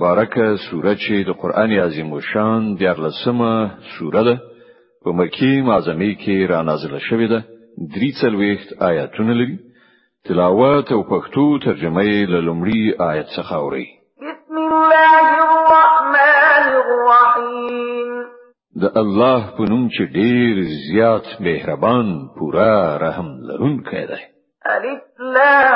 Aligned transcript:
بارکه 0.00 0.46
سوره 0.70 0.94
چې 0.94 1.14
د 1.28 1.30
قران 1.42 1.70
عظیم 1.84 2.10
شان 2.32 2.62
دیارلسمه 2.80 3.52
سوره 3.98 4.22
ده. 4.28 4.36
په 5.04 5.10
مکی 5.18 5.54
معظمه 5.68 6.10
کې 6.22 6.36
را 6.50 6.62
نازله 6.62 7.00
شوې 7.08 7.28
ده. 7.32 7.40
درې 7.94 8.10
څلويخت 8.20 8.68
آیاتونه 8.90 9.32
لري. 9.40 9.56
تلاوت 10.28 10.92
او 10.92 11.02
پښتو 11.12 11.44
ترجمه 11.64 12.02
یې 12.02 12.20
له 12.32 12.40
لومړي 12.40 12.82
آیت 13.10 13.28
څخه 13.36 13.52
اوري 13.62 13.86
بسم 14.28 14.56
الله 14.56 15.26
الرحمن 15.46 16.66
الرحیم. 16.82 18.10
د 18.82 18.84
الله 19.02 19.40
په 19.56 19.62
نوم 19.70 19.84
چې 19.94 20.02
ډیر 20.18 20.54
زیات 20.88 21.26
مهربان 21.40 22.06
پورا 22.38 22.76
رحم 23.04 23.28
لرونکی 23.48 24.04
دی. 24.10 24.22
الف 24.74 25.04
لام 25.34 25.66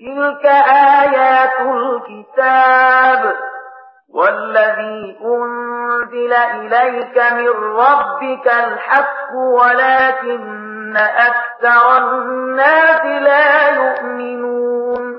تلك 0.00 0.44
آيات 1.02 1.56
الكتاب 1.60 3.34
والذي 4.14 5.16
أنزل 5.24 6.32
إليك 6.32 7.16
من 7.32 7.48
ربك 7.82 8.46
الحق 8.46 9.32
ولكن 9.34 10.96
أكثر 10.96 11.98
الناس 11.98 13.04
لا 13.22 13.68
يؤمنون 13.68 15.16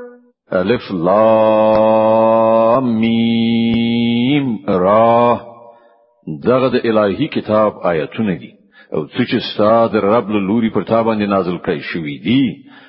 الف 0.53 0.91
لام 0.91 2.83
میم 2.99 4.65
را 4.67 5.39
دغه 6.43 6.67
د 6.67 6.75
إلهي 6.85 7.27
کتاب 7.27 7.71
آیتونه 7.83 8.33
دي. 8.33 8.56
أو 8.93 9.07
څه 9.07 9.23
چې 9.29 9.39
ستاد 9.53 9.95
رب 9.95 10.29
له 10.29 10.39
لوري 10.47 10.69
پر 10.69 10.83
تا 10.83 11.03
باندې 11.03 11.29
نازل 11.35 11.57
کړي 11.65 11.81
شوی 11.91 12.17
دي 12.27 12.43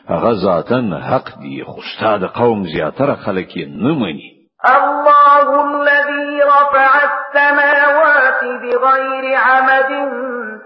هغه 0.08 0.32
ذاتن 0.42 0.92
حق 1.08 1.28
دي 1.42 1.64
خو 1.64 1.80
ستاد 1.92 2.24
قوم 2.24 2.64
زیاتره 2.74 3.14
خلک 3.14 3.56
یې 3.56 3.66
نه 3.84 3.94
مني 4.02 4.30
الله 4.74 5.46
الذي 5.64 6.42
رفع 6.42 6.92
السماوات 7.10 8.44
بغير 8.62 9.36
عمد 9.36 9.90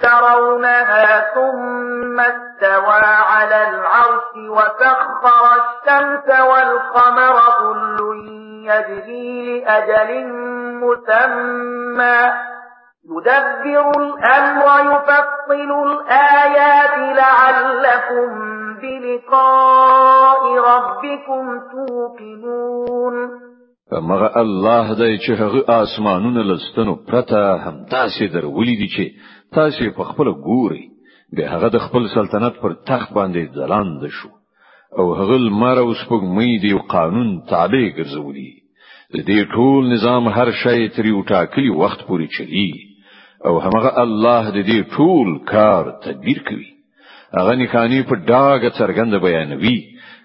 ترونها 0.01 1.25
ثم 1.35 2.21
استوى 2.21 3.03
على 3.33 3.69
العرش 3.69 4.31
وسخر 4.49 5.45
الشمس 5.63 6.41
والقمر 6.41 7.37
كل 7.59 7.99
يجري 8.71 9.61
لأجل 9.61 10.27
مسمى 10.83 12.52
يدبر 13.11 13.91
الأمر 14.03 14.67
يفصل 14.93 15.71
الآيات 15.87 17.17
لعلكم 17.19 18.29
بلقاء 18.83 20.43
ربكم 20.71 21.45
توقنون. 21.73 23.15
مغه 23.93 24.41
الله 24.41 24.95
دای 24.95 25.19
چې 25.19 25.31
هغه 25.31 25.83
اسمانونه 25.83 26.43
لستنو 26.43 26.95
پرته 26.95 27.57
هم 27.57 27.85
تاسو 27.91 28.27
درولې 28.27 28.77
دي 28.79 28.89
چې 28.89 29.05
تاسو 29.55 29.91
په 29.97 30.05
خپل 30.05 30.33
ګوري. 30.33 30.89
به 31.37 31.49
هغه 31.49 31.69
د 31.69 31.79
خپل 31.79 32.09
سلطنت 32.15 32.61
پر 32.63 32.73
تخت 32.87 33.13
باندې 33.13 33.55
ځلاند 33.55 34.07
شو. 34.09 34.29
او 34.99 35.15
هغه 35.15 35.37
لمر 35.39 35.79
او 35.79 35.95
سپوږمۍ 35.95 36.63
دی 36.63 36.79
قانون 36.89 37.43
تابع 37.51 37.85
ګرځولي. 37.99 38.53
د 39.15 39.17
دې 39.29 39.55
ټول 39.55 39.93
نظام 39.93 40.29
هر 40.29 40.51
شی 40.51 40.89
تر 40.89 41.05
یو 41.07 41.23
ټاکلي 41.23 41.71
وخت 41.71 42.01
پورې 42.07 42.27
چلی 42.39 42.92
او 43.47 43.59
همغه 43.65 43.91
الله 44.05 44.51
د 44.51 44.59
دې 44.69 44.97
ټول 44.97 45.29
کار 45.53 45.85
تدبیر 46.05 46.43
کوي. 46.49 46.71
هغه 47.39 47.55
نښانې 47.63 48.03
په 48.03 48.15
ډاګه 48.31 48.71
څرګند 48.79 49.15
بیانوي. 49.25 49.79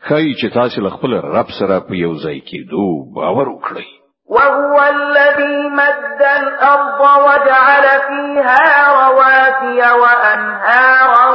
ښایي 0.07 0.33
چې 0.39 0.53
تاسو 0.53 0.89
خپل 0.95 1.13
رب 1.35 1.49
سره 1.59 1.79
په 1.87 1.93
یو 2.05 2.13
ځای 2.23 2.39
کې 2.47 2.59
دو 2.71 2.87
باور 3.15 3.47
وکړئ. 3.49 3.87
وهو 4.29 4.79
الذي 4.81 5.67
مد 5.79 6.21
الأرض 6.21 7.01
وجعل 7.25 7.85
فيها 8.07 8.65
رواسي 9.01 9.79
وأنهارا 10.01 11.27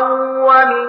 ومن 0.49 0.87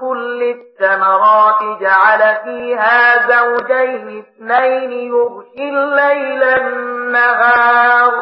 كل 0.00 0.54
الثمرات 0.56 1.80
جعل 1.80 2.22
فيها 2.44 3.28
زوجين 3.28 4.22
اثنين 4.22 4.92
يغشي 4.92 5.68
الليل 5.68 6.42
النهار 6.42 8.12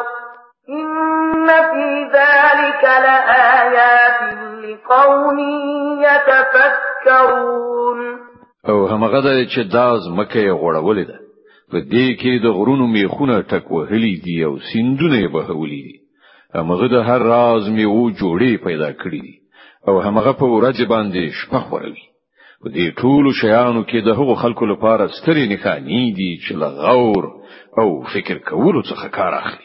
إن 0.69 1.47
في 1.47 1.87
ذلك 2.17 2.83
لآيات 2.83 4.19
لقوم 4.63 5.39
يتفكرون 6.07 7.99
او 8.69 8.87
همغه 8.87 9.19
د 9.21 9.47
چې 9.49 9.61
داز 9.73 10.07
مکه 10.09 10.51
غوړولې 10.61 11.05
ده. 11.09 11.17
په 11.71 11.77
دې 11.79 12.07
کې 12.21 12.33
د 12.43 12.47
غرونو 12.57 12.87
میخونه 12.87 13.41
ټک 13.41 13.71
وهلي 13.71 14.15
دي 14.25 14.37
او 14.45 14.53
سیندونه 14.69 15.27
بهولي 15.27 15.81
دي. 15.87 15.97
همغه 16.55 16.87
د 16.87 16.95
هر 17.07 17.21
راز 17.21 17.69
میو 17.69 18.11
جوړې 18.21 18.63
پیدا 18.65 18.89
کړې 19.01 19.21
دي. 19.25 19.35
او 19.87 20.01
همغه 20.05 20.31
په 20.41 20.45
ورځ 20.55 20.77
باندې 20.93 21.31
شپه 21.39 21.59
خوروي. 21.59 22.05
په 22.61 22.67
دې 22.75 22.85
ټولو 23.01 23.29
شیانو 23.41 23.81
کې 23.89 23.99
د 24.01 24.09
هغو 24.19 24.35
خلکو 24.43 24.65
لپاره 24.65 25.13
سترې 25.17 25.45
نښانې 25.53 26.03
دي 26.17 26.31
چې 26.43 26.51
له 26.61 26.86
غور 26.86 27.23
او 27.79 27.87
فکر 28.13 28.37
کولو 28.49 28.81
څخه 28.81 29.07
کار 29.17 29.33
اخلي 29.41 29.64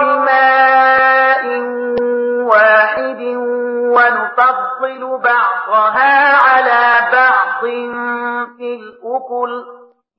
بماء 0.00 1.44
واحد 2.52 3.20
ونفضل 3.94 5.02
بعضها 5.24 6.36
على 6.48 6.84
بعض 7.12 7.60
في 8.56 8.74
الأكل 8.80 9.52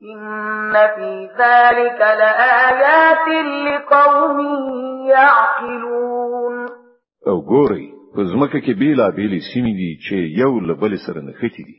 إن 0.03 0.73
في 0.95 1.29
ذلك 1.39 2.00
لآيات 2.00 3.28
لقوم 3.68 4.39
يعقلون 5.09 6.66
أو 7.28 7.41
کې 8.59 8.73
بیلا 8.73 9.09
بیلې 9.09 9.39
سیمې 9.53 9.73
دي 9.79 9.91
چې 10.06 10.16
یو 10.41 10.59
دي. 11.68 11.78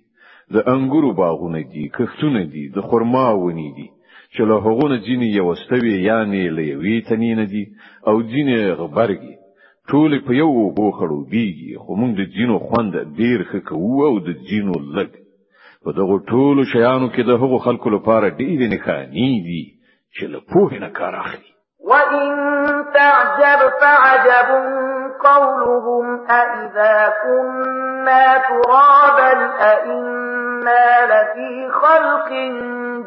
د 0.55 0.57
انګورو 0.75 1.11
باغونه 1.21 1.61
دي 1.73 1.85
کښتونه 1.97 2.43
دي 2.53 2.65
د 2.77 2.79
دي. 3.77 3.89
چې 4.35 4.43
له 4.51 4.57
هغونه 4.65 4.97
ځینې 5.07 5.27
یو 5.39 5.47
استوي 5.55 5.95
یعنی 6.11 6.43
له 6.57 6.63
یوې 6.73 6.97
تنین 7.09 7.41
دي 7.53 7.65
او 8.09 8.17
ځینې 8.33 8.57
غبرګي. 8.81 9.35
ټول 9.91 10.11
په 10.27 10.33
یو 10.43 10.51
بو 10.77 10.87
خړو 10.97 11.19
بیږي 11.33 11.73
خو 11.83 11.91
موږ 12.01 12.13
د 12.21 12.23
ځینو 12.37 12.57
خوند 12.67 12.93
ډیر 13.21 13.39
ښه 13.51 13.61
کوو 13.69 13.97
او 14.09 14.15
د 14.27 14.31
ځینو 14.49 14.75
لګ 14.97 15.11
په 15.83 15.91
دغه 15.99 16.17
ټولو 16.31 16.61
شیانو 16.73 17.09
کې 17.15 17.23
د 17.25 17.31
هغو 17.43 17.59
خلکو 17.67 17.89
لپاره 17.97 18.37
ډېرې 18.41 18.67
نښانې 18.75 19.33
دي 19.47 19.65
چې 20.15 20.25
له 20.33 20.39
پوهې 20.51 20.79
نه 20.85 20.91
کار 20.99 21.15
اخلي. 21.25 21.51
وَإِن 21.91 22.27
تَعْجَبْ 22.97 23.61
فَعَجَبٌ 23.81 24.49
قَوْلُهُمْ 25.27 26.05
أَإِذَا 26.41 26.97
كُنَّا 27.25 28.27
تُرَابًا 28.49 29.33
أَإِنَّا 29.73 30.30
لَفِي 31.13 31.71
خَلْقٍ 31.71 32.29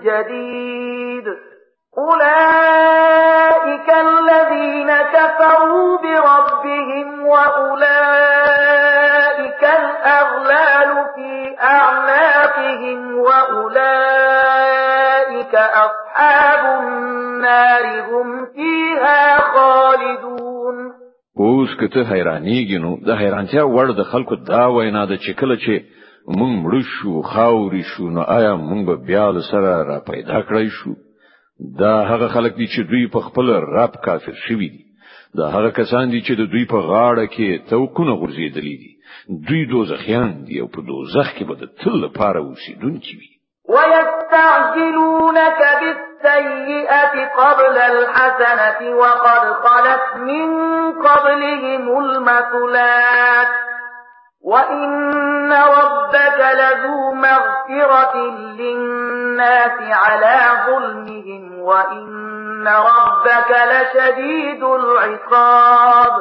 جَدِيدٍ. 0.03 1.27
أُولَئِكَ 1.97 3.89
الَّذِينَ 3.89 4.89
كَفَرُوا 5.13 5.97
بِرَبِّهِمْ 5.97 7.07
وَأُولَئِكَ 7.27 7.83
الْأَغْلَالُ 9.63 10.89
فِي 11.15 11.31
أَعْنَاقِهِمْ 11.61 12.99
وَأُولَئِكَ 13.17 13.93
أَصْحَابُ 15.55 16.63
النَّارِ 16.83 17.85
هُمْ 18.09 18.45
فِيهَا 18.45 19.37
خَالِدُونَ. 19.37 20.91
اوس 21.39 21.69
کته 21.79 22.01
حیرانیږي 22.03 22.77
نو 22.81 22.91
د 23.07 23.09
حیرانتیا 23.19 23.63
وړ 23.63 23.87
د 23.97 24.01
خلکو 24.03 24.35
دا 24.35 24.67
وینا 24.67 25.05
ده 25.05 25.55
چې 25.55 25.67
کله 25.67 25.90
چې 25.91 26.02
مونږ 26.27 26.53
مړ 26.63 26.73
شو 26.95 27.21
خاوري 27.21 27.83
شو 27.91 28.09
نو 28.15 28.21
آیا 28.37 28.53
مونږ 28.55 28.83
بیا 29.07 29.25
سره 29.51 29.71
را 29.89 29.97
پیدا 30.11 30.37
کړی 30.49 30.69
شو؟ 30.77 30.91
دا 31.79 31.93
هغه 32.11 32.27
خلک 32.35 32.53
دي 32.59 32.67
چې 32.67 32.79
دوی 32.91 33.07
په 33.15 33.19
خپل 33.27 33.45
رب 33.77 33.93
کافر 34.05 34.35
شوي 34.47 34.69
دي. 34.75 34.83
دا 35.37 35.45
هغه 35.55 35.69
کسان 35.79 36.05
دي 36.09 36.21
چې 36.21 36.33
د 36.39 36.41
دوی 36.51 36.65
په 36.73 36.79
غاړه 36.89 37.25
کې 37.35 37.69
توکونه 37.69 38.13
غورځېدلې 38.21 38.75
دي. 38.81 38.91
دوی 39.47 39.61
دوزخیان 39.71 40.31
دي 40.47 40.55
او 40.61 40.67
په 40.75 40.81
دوزخ 40.89 41.27
کې 41.35 41.43
به 41.47 41.55
د 41.61 41.63
تل 41.79 41.93
لپاره 42.05 42.39
اوسیدونکي 42.39 43.13
وي. 43.19 43.29
ويستعجلونك 43.73 45.59
بالسيئة 45.79 46.13
السيئة 46.25 47.15
قبل 47.35 47.77
الحسنة 47.77 48.95
وقد 48.95 49.53
خلت 49.63 50.05
من 50.15 50.47
قبلهم 50.91 51.97
المثلات 51.97 53.12
وإن 54.53 55.51
ربك 55.51 56.39
لذو 56.59 57.13
مغفرة 57.25 58.15
للناس 58.59 59.77
على 60.03 60.37
ظلمهم 60.67 61.59
وإن 61.59 62.67
ربك 62.67 63.51
لشديد 63.71 64.63
العقاب 64.63 66.13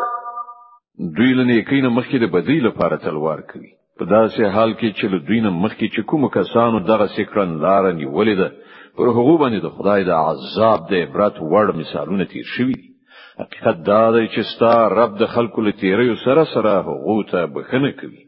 دوی 1.17 1.33
له 1.35 1.45
نیکۍ 1.45 1.81
نه 1.83 1.91
مخکې 1.99 2.17
د 2.23 2.31
بدی 2.35 2.59
لپاره 2.67 2.97
تلوار 3.05 3.41
کوي 3.53 3.71
په 3.99 4.05
داسې 4.05 4.43
حال 4.55 4.75
کې 4.75 4.89
چې 4.99 5.05
دوی 5.29 5.41
نه 5.41 5.51
مخکې 5.51 5.87
چې 5.95 6.01
کوم 6.13 6.29
کسانو 6.37 6.81
دغه 6.91 7.07
سکرن 7.17 7.57
لار 7.65 7.93
نیولې 7.93 8.35
ده 8.41 8.49
پر 8.97 9.07
هغه 9.17 9.35
باندې 9.43 9.61
د 9.63 9.69
خدای 9.77 10.05
د 10.05 10.11
عذاب 10.11 10.89
د 10.91 11.03
عبرت 11.05 11.41
وړ 11.41 11.77
مثالونه 11.81 12.25
تیر 12.33 12.47
شوي 12.55 12.75
دي 12.81 12.92
حقیقت 13.41 13.77
دا 13.87 14.11
دی 14.13 14.29
چې 14.29 14.43
ستا 14.55 14.89
رب 14.89 15.19
د 15.19 15.27
خلکو 15.35 15.61
له 15.61 15.73
تیریو 15.81 16.17
سره 16.25 16.45
سره 16.55 16.71
هغه 16.71 17.23
ته 17.31 17.47
بخښنه 17.47 17.93
کوي. 18.01 18.25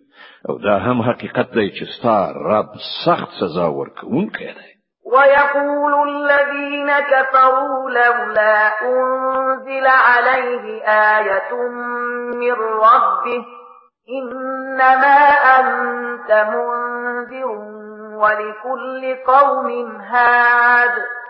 او 0.48 0.58
دا 0.58 0.78
هم 0.78 1.02
حقیقت 1.02 1.54
دی 1.54 1.70
چې 1.70 1.84
ستا 1.96 2.32
رب 2.32 2.70
سخت 3.06 3.28
سزا 3.40 3.66
ورکوونکی 3.68 4.46
دی. 4.46 4.70
ويقول 5.12 5.94
الذين 6.08 6.90
كفروا 7.00 7.90
لولا 7.90 8.72
أنزل 8.82 9.86
عليه 9.86 10.82
آية 11.16 11.52
من 12.40 12.52
ربه 12.86 13.44
إنما 14.18 15.18
أنت 15.58 16.30
منذر 16.52 17.46
ولكل 18.22 19.16
قوم 19.26 19.96
هاد. 20.00 21.23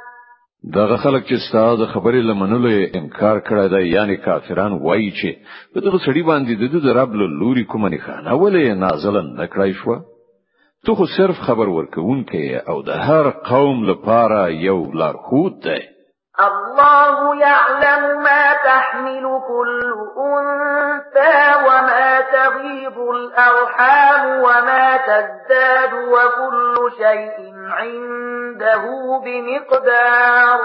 دغه 0.72 0.96
خلک 0.96 1.24
چې 1.26 1.36
ستاسو 1.48 1.86
خبرې 1.86 2.20
لمنلو 2.28 2.68
انکار 2.98 3.40
کړی 3.48 3.68
دی 3.72 3.82
یعنی 3.94 4.16
کافران 4.26 4.72
وایي 4.72 5.10
چې 5.10 5.30
په 5.74 5.80
دغه 5.86 5.98
سړي 6.06 6.22
باندې 6.30 6.80
د 6.84 6.96
رب 6.98 7.14
له 7.22 7.26
لوري 7.40 7.64
کومه 7.64 7.88
نښانه 7.88 8.36
ولې 8.42 8.78
نازل 8.84 9.18
نه 9.22 9.46
کړای 9.46 9.72
شو 9.80 9.96
ته 10.86 10.94
خو 10.94 11.06
صرف 11.16 11.42
خبر 11.48 11.68
ورکوونکې 11.68 12.68
او 12.68 12.82
د 12.88 12.90
هر 13.08 13.30
قوم 13.50 13.84
لپاره 13.90 14.40
یو 14.68 14.78
لارښود 15.00 15.60
دی 15.66 15.82
الله 16.40 17.36
يعلم 17.36 18.22
ما 18.22 18.54
تحمل 18.64 19.22
كل 19.48 19.94
أنثى 20.18 21.66
وما 21.66 22.20
تغيب 22.20 23.10
الأرحام 23.10 24.40
وما 24.42 24.96
تزداد 24.96 25.92
وكل 25.94 26.90
شيء 26.96 27.54
عنده 27.68 28.82
بمقدار. 29.24 30.58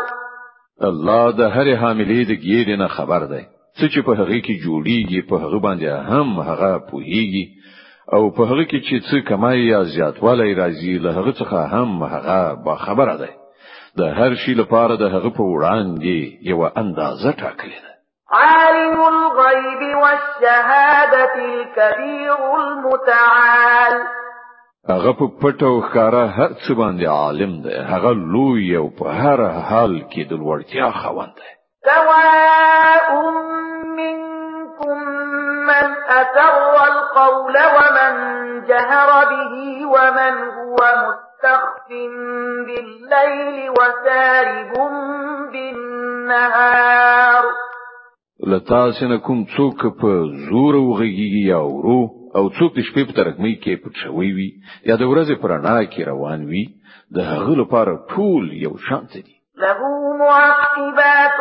الله 0.83 1.31
د 1.31 1.41
هر 1.41 1.75
حاملې 1.75 2.25
د 2.27 2.33
ګیرې 2.33 2.79
نه 2.79 2.87
خبر 2.87 3.19
دی. 3.25 3.45
څه 3.77 3.85
چې 3.93 4.05
په 4.05 4.11
هغه 4.11 4.41
کې 4.41 4.61
جوړیږي 4.65 5.29
په 5.29 5.35
هغه 5.35 5.59
باندې 5.59 5.85
هم 5.85 6.39
هغه 6.39 6.79
پوهیږي. 6.91 7.45
أو 8.13 8.31
په 8.31 8.43
هغه 8.43 8.63
کې 8.63 8.79
چې 8.87 8.95
څه 9.11 9.29
کمای 9.29 9.59
یا 9.67 9.83
زیاتوالی 9.83 10.55
راځي 10.55 10.99
له 11.03 11.11
هغه 11.11 11.31
څخه 11.31 11.73
هم 11.73 12.03
هغه 12.03 12.55
با 12.65 12.75
خبره 12.75 13.17
دی. 13.17 13.38
د 13.99 14.01
هر 14.19 14.31
شي 14.41 14.53
لپاره 14.61 14.93
د 14.95 15.05
هغه 15.13 15.29
په 15.37 15.43
وړاندې 15.53 16.17
یو 16.51 16.59
اندازه 16.81 17.31
ټاکلې 17.41 17.79
ده. 17.83 17.93
عالم 18.31 19.01
الغيب 19.01 19.81
والشهادة 20.03 21.35
الكبير 21.35 22.39
المتعال. 22.61 23.95
هغه 24.89 25.11
په 25.19 25.25
پټو 25.41 25.71
ښکارا 25.87 26.25
هر 26.37 26.51
څه 26.63 26.71
باندې 26.81 27.05
عالم 27.05 27.61
دی. 27.63 27.75
هغه 27.91 28.11
لوی 28.33 28.75
أو 28.77 28.87
په 28.99 29.05
هر 29.21 29.39
حال 29.67 29.93
کې 30.11 30.21
د 30.29 30.31
لوړتیا 30.41 30.87
خوند 30.99 31.33
دی. 31.39 31.51
سواء 31.89 33.09
منكم 33.99 34.97
من 35.69 35.87
أسر 36.21 36.55
القول 36.91 37.55
ومن 37.75 38.13
جهر 38.69 39.09
به 39.31 39.85
ومن 39.93 40.35
هو 40.57 40.77
مستخف. 41.03 41.78
بالليل 42.67 43.69
وسارب 43.69 44.73
بالنهار. 45.53 47.43
له 48.47 48.71
تاسو 48.71 49.07
نه 49.07 49.17
کوم 49.17 49.45
څوک 49.57 49.79
په 50.01 50.11
زور 50.49 50.75
وغږیږي 50.75 51.43
یا 51.53 51.61
ورو 51.61 52.01
او 52.37 52.49
څوک 52.57 52.71
د 52.75 52.79
شپې 52.87 53.03
په 53.07 53.13
تروږمۍ 53.19 53.53
کې 53.63 53.73
پټ 53.81 53.93
شوی 54.03 54.29
وي 54.37 54.49
یا 54.89 54.95
د 55.01 55.03
ورځې 55.11 55.35
په 55.41 55.51
رڼا 55.57 55.77
کې 55.91 56.01
روان 56.11 56.39
وي 56.49 56.63
د 57.15 57.17
هغه 57.31 57.53
لپاره 57.61 57.93
ټول 58.13 58.43
یو 58.65 58.73
شانت 58.87 59.13
دي. 59.25 59.35
له 59.63 59.79
معقبات 60.21 61.39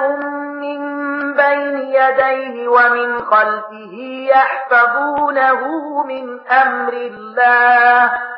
من 0.62 0.80
بين 1.40 1.74
يديه 1.98 2.68
ومن 2.68 3.10
خلفه 3.30 3.94
يحفظونه 4.34 5.60
من 6.10 6.24
أمر 6.62 6.94
الله. 7.10 8.37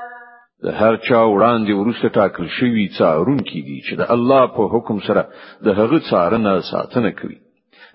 د 0.65 0.67
هر 0.79 0.93
چا 1.07 1.19
وړاندې 1.33 1.73
وروسته 1.75 2.07
ټاکل 2.17 2.45
شوی 2.57 2.85
څارونکي 2.97 3.61
دي 3.67 3.77
چې 3.87 3.93
د 4.01 4.03
الله 4.15 4.43
په 4.55 4.63
حکم 4.73 4.97
سره 5.07 5.21
د 5.65 5.67
هغه 5.79 5.97
څارنه 6.09 6.51
ساتنه 6.71 7.11
کوي. 7.19 7.37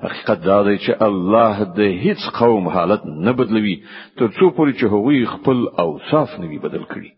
حقیقت 0.04 0.38
دا 0.46 0.58
دی 0.66 0.76
چې 0.84 0.92
الله 1.08 1.66
د 1.78 1.80
هیڅ 2.04 2.22
قوم 2.38 2.64
حالت 2.76 3.04
نه 3.26 3.32
بدلوي 3.38 3.76
تر 4.18 4.28
څو 4.36 4.46
پورې 4.56 4.72
چې 4.78 4.84
هغوی 4.94 5.20
خپل 5.34 5.58
اوصاف 5.84 6.34
نه 6.40 6.46
وي 6.50 6.58
بدل 6.64 6.84
کړي. 6.92 7.10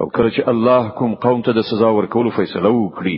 او 0.00 0.06
کله 0.16 0.30
چې 0.36 0.48
الله 0.52 0.82
کوم 0.98 1.14
قوم 1.24 1.42
ته 1.48 1.52
د 1.58 1.66
سزا 1.70 1.90
ورکولو 1.96 2.36
فیصله 2.38 2.70
وکړي 2.74 3.16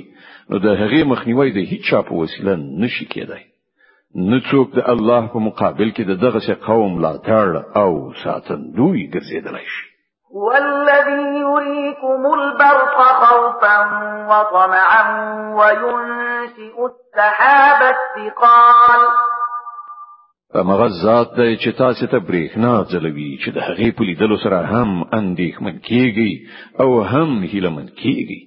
نو 0.50 0.56
د 0.64 0.68
هغې 0.80 1.10
مخنیوي 1.12 1.50
د 1.54 1.60
هیڅ 1.70 1.82
چا 1.90 2.00
په 2.08 2.22
وسیله 2.22 2.56
نشي 2.84 3.06
کېدای. 3.14 3.44
نه 4.30 4.38
څوک 4.50 4.74
د 4.78 4.88
الله 4.94 5.22
په 5.34 5.44
مقابل 5.48 5.88
کې 5.96 6.02
د 6.06 6.12
دغه 6.24 6.54
قوم 6.68 6.98
ملاتړ 7.04 7.48
او 7.82 7.90
ساتندوی 8.24 9.04
ګرځیدلی 9.14 9.66
شي 9.74 9.85
هو 10.36 10.52
الذي 10.52 11.40
يريكم 11.40 12.34
البرق 12.34 12.96
خوفا 13.20 13.78
وطمعا 14.30 15.04
وينشئ 15.58 16.76
السحاب 16.90 17.80
الثقال. 17.96 19.00
مغه 20.54 20.88
ذات 21.04 21.36
دی 21.36 21.56
چې 21.56 21.78
تاسو 21.78 22.06
ته 22.06 22.18
برېښنا 22.18 22.84
ځلوي 22.92 23.38
چې 23.42 23.50
د 23.56 23.58
هغې 23.58 23.90
په 23.96 24.02
لیدلو 24.04 24.36
سره 24.44 24.58
هم 24.72 25.04
اندېښمن 25.20 25.80
کیږي 25.88 26.32
أو 26.80 27.00
هم 27.02 27.42
هیلمن 27.52 27.86
کیږي 28.02 28.40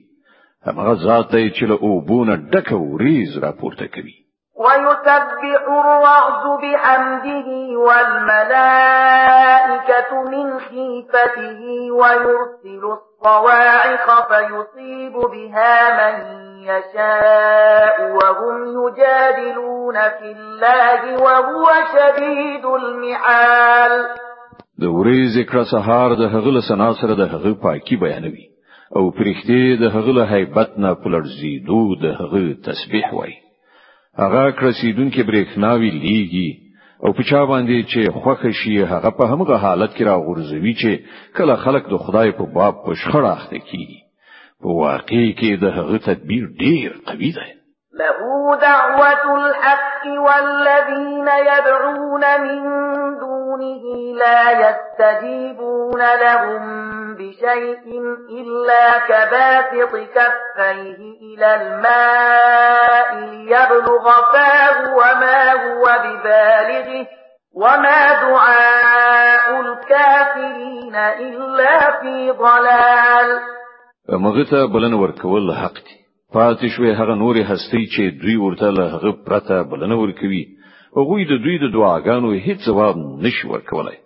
هغه 0.68 0.94
ذات 0.94 1.32
دی 1.32 1.52
چې 1.52 1.64
له 1.64 1.76
اوبونه 1.82 2.36
ډکه 2.36 2.76
وریز 2.76 3.38
راپورته 3.38 3.88
کوي. 3.88 4.19
ويسبح 4.60 5.62
الرعد 5.68 6.46
بحمده 6.62 7.50
والملائكة 7.86 9.30
من 10.34 10.48
خيفته 10.60 11.62
ويرسل 11.92 12.84
الصواعق 12.98 14.08
فيصيب 14.30 15.16
بها 15.34 15.76
من 16.00 16.16
يشاء 16.64 17.98
وهم 18.12 18.56
يجادلون 18.80 19.98
في 20.20 20.30
الله 20.38 21.02
وهو 21.24 21.66
شديد 21.96 22.66
المحال. 22.66 23.94
د 24.80 24.84
ورځې 24.84 25.44
کړه 25.50 25.64
سهار 25.72 26.10
د 26.14 26.24
هغه 26.36 26.60
سنا 26.70 26.90
سره 27.02 27.14
د 27.16 27.22
هغه 27.34 27.52
پاکي 27.64 27.96
بیانوي 27.96 28.46
أو 28.96 29.04
پرختي 29.12 29.78
د 29.82 29.84
هغه 29.96 30.24
هیبت 30.34 30.70
نه 30.78 30.92
پلړزي 30.94 31.56
دو 31.68 31.82
د 32.04 32.06
هغه 32.20 32.42
تسبیح 32.68 33.08
وایي. 33.14 33.49
هغه 34.22 34.52
کرسیدونکو 34.60 35.22
برېښناوي 35.30 35.92
لیږي 36.04 36.50
او 37.04 37.10
په 37.18 37.24
چا 37.30 37.42
باندې 37.52 37.78
چې 37.92 38.02
خوخه 38.22 38.52
شي 38.60 38.76
هغه 38.94 39.10
په 39.18 39.24
همغه 39.32 39.56
حالت 39.66 39.92
کې 39.96 40.08
راغورځوي 40.12 40.74
چې 40.82 40.92
کله 41.38 41.56
خلک 41.64 41.84
د 41.90 41.96
خدای 42.04 42.32
په 42.40 42.46
باب 42.56 42.76
په 42.86 42.92
شخړه 43.02 43.30
اخته 43.38 43.60
کیږي 43.70 44.00
په 44.62 44.70
واقع 44.84 45.26
کې 45.40 45.52
د 45.64 45.66
هغه 45.78 45.98
تدبیر 46.08 46.44
ډیر 46.64 46.90
قوي 47.10 47.32
دی. 47.38 47.50
له 48.00 48.10
دعوة 48.66 49.24
الحق 49.40 49.89
والذين 50.06 51.28
يدعون 51.28 52.42
من 52.42 52.60
دونه 53.20 53.84
لا 54.14 54.42
يستجيبون 54.52 56.02
لهم 56.16 56.64
بشيء 57.16 57.86
إلا 58.40 59.00
كباسط 59.00 59.96
كفيه 59.96 60.98
إلى 61.22 61.56
الماء 61.56 63.16
ليبلغ 63.16 64.06
فاه 64.34 64.94
وما 64.96 65.52
هو 65.54 65.84
ببالغه 66.04 67.08
وما 67.54 68.22
دعاء 68.22 69.62
الكافرين 69.62 70.96
إلا 70.96 72.00
في 72.02 72.32
ضلال. 72.32 73.40
مغه 74.10 74.66
بلن 74.74 74.94
ورکول 74.94 75.56
حق 75.56 75.74
دي 75.74 75.99
پاتې 76.36 76.68
شوې 76.76 76.92
هغه 77.00 77.14
نورې 77.24 77.44
هستۍ 77.52 77.84
چې 77.94 78.04
دوی 78.22 78.38
ورته 78.42 78.68
له 78.78 78.84
هغه 78.94 79.12
پرته 79.26 79.56
بلنه 79.72 79.96
ورکوي. 80.00 80.44
هغه 80.98 81.16
د 81.32 81.34
دوی 81.44 81.56
د 81.62 81.66
دعاګانو 81.76 82.30
هیڅ 82.48 82.60
جواب 82.68 82.96
نشي 83.26 83.48
ورکولای 83.54 83.98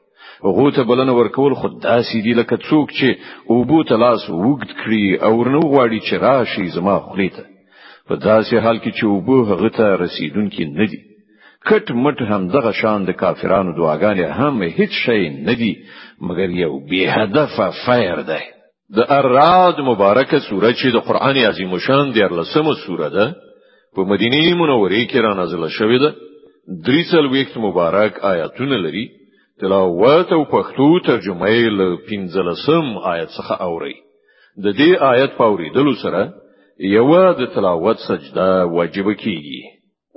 هغه 0.47 0.71
ته 0.75 0.83
بلنه 0.91 1.13
ورکول 1.19 1.53
خود 1.59 1.73
داسې 1.89 2.17
دي 2.25 2.33
لکه 2.39 2.55
څوک 2.69 2.87
چې 2.97 3.09
اوبو 3.49 3.79
ته 3.89 3.95
لاس 4.03 4.21
وږد 4.29 4.71
کړی 4.81 5.05
او 5.25 5.33
ورنو 5.39 5.61
غواړي 5.71 5.99
چې 6.07 6.13
راشي 6.27 6.67
زما 6.77 6.95
خولې 7.07 7.31
ته 7.31 7.43
په 8.07 8.15
داسې 8.15 8.55
حال 8.63 8.77
کې 8.83 8.91
چې 8.97 9.03
اوبه 9.11 9.37
هغه 9.51 9.69
ته 9.77 9.85
رسیدونکي 10.03 10.65
نه 10.79 10.85
دي. 10.91 11.01
کټ 11.67 11.85
مټ 12.03 12.17
هم 12.29 12.41
دغه 12.55 12.71
شان 12.81 12.99
د 13.05 13.11
کافرانو 13.21 13.75
دعاګانې 13.79 14.25
هم 14.39 14.55
هیڅ 14.77 14.93
شی 15.05 15.21
نه 15.47 15.53
دي 15.61 15.73
مګر 16.27 16.49
یو 16.63 16.73
بې 16.89 17.01
هدفه 17.17 17.65
فایر 17.85 18.19
ده 18.29 18.52
د 18.97 18.99
رعد 19.19 19.79
مبارکه 19.89 20.39
سوره 20.49 20.71
چې 20.79 20.87
د 20.95 20.97
قران 21.07 21.37
عظیم 21.49 21.77
الشان 21.85 22.11
دیارلسمه 22.11 22.73
سوره 22.85 23.09
ده 23.15 23.25
په 23.95 24.01
مدینه 24.11 24.55
منوره 24.59 25.01
کې 25.09 25.19
را 25.25 25.33
نازله 25.39 25.69
شوې 25.77 25.99
ده. 26.03 26.09
درې 26.85 27.01
څلویښت 27.11 27.57
مبارک 27.67 28.23
آیاتونه 28.33 28.77
لري. 28.85 29.05
تلاوت 29.59 30.31
او 30.37 30.43
پښتو 30.53 30.87
ترجمه 31.07 31.47
یې 31.47 31.69
له 31.79 31.87
15 32.09 32.97
آیت 33.13 33.29
څخه 33.37 33.61
اوري. 33.67 33.95
د 34.63 34.65
دې 34.79 34.91
آیت 35.11 35.37
په 35.37 35.43
اوریدلو 35.43 35.93
سره 36.03 36.21
یو 36.79 37.33
د 37.39 37.53
تلاوت 37.55 37.97
سجده 38.07 38.65
واجب 38.75 39.07
کیږي. 39.23 39.61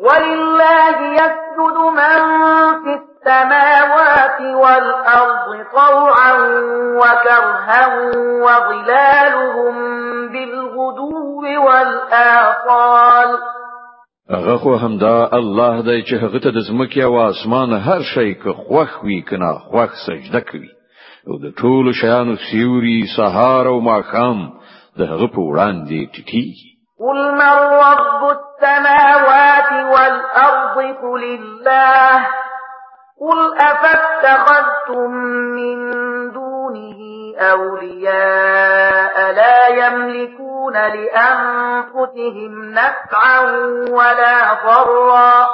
ولله 0.06 0.96
يسجد 1.20 1.76
من 1.98 2.20
في 2.84 3.05
السماوات 3.26 4.40
والأرض 4.40 5.66
طوعا 5.72 6.32
وكرها 7.00 7.86
وظلالهم 8.44 9.74
بالغدو 10.28 11.42
والآصال. 11.66 13.38
هغه 14.30 14.56
خو 14.56 14.74
همدا 14.74 15.28
الله 15.32 15.82
دی 15.82 16.02
چې 16.02 16.14
هغه 16.22 16.38
ته 16.38 16.50
د 16.50 16.58
زمکه 16.58 17.04
أو 17.04 17.18
آسمان 17.18 17.72
هر 17.72 18.02
شی 18.14 18.34
که 18.34 18.52
خوخ 18.52 19.04
وی 19.04 19.22
کنه 19.22 19.58
خوخ 19.58 19.90
سجده 20.06 20.40
کوي. 20.40 20.70
أو 21.28 21.38
د 21.38 21.54
ټولو 21.60 21.92
شیانو 21.92 22.36
سیوري 22.50 23.06
سهار 23.16 23.66
أو 23.66 23.80
ماخام 23.80 24.52
د 24.98 25.02
هغه 25.02 25.26
په 25.26 25.40
وړاندې 25.40 26.10
ټیټیږي. 26.14 26.70
قل 26.98 27.18
من 27.40 27.56
رب 27.84 28.22
السماوات 28.38 29.70
والأرض 29.92 30.76
قل 31.02 31.22
الله. 31.24 32.45
قل 33.20 33.54
أفاتخذتم 33.58 35.10
من 35.56 35.90
دونه 36.32 37.00
أولياء 37.38 39.32
لا 39.32 39.66
يملكون 39.68 40.72
لأنفسهم 40.72 42.64
نفعا 42.72 43.40
ولا 43.90 44.52
ضرا 44.64 45.46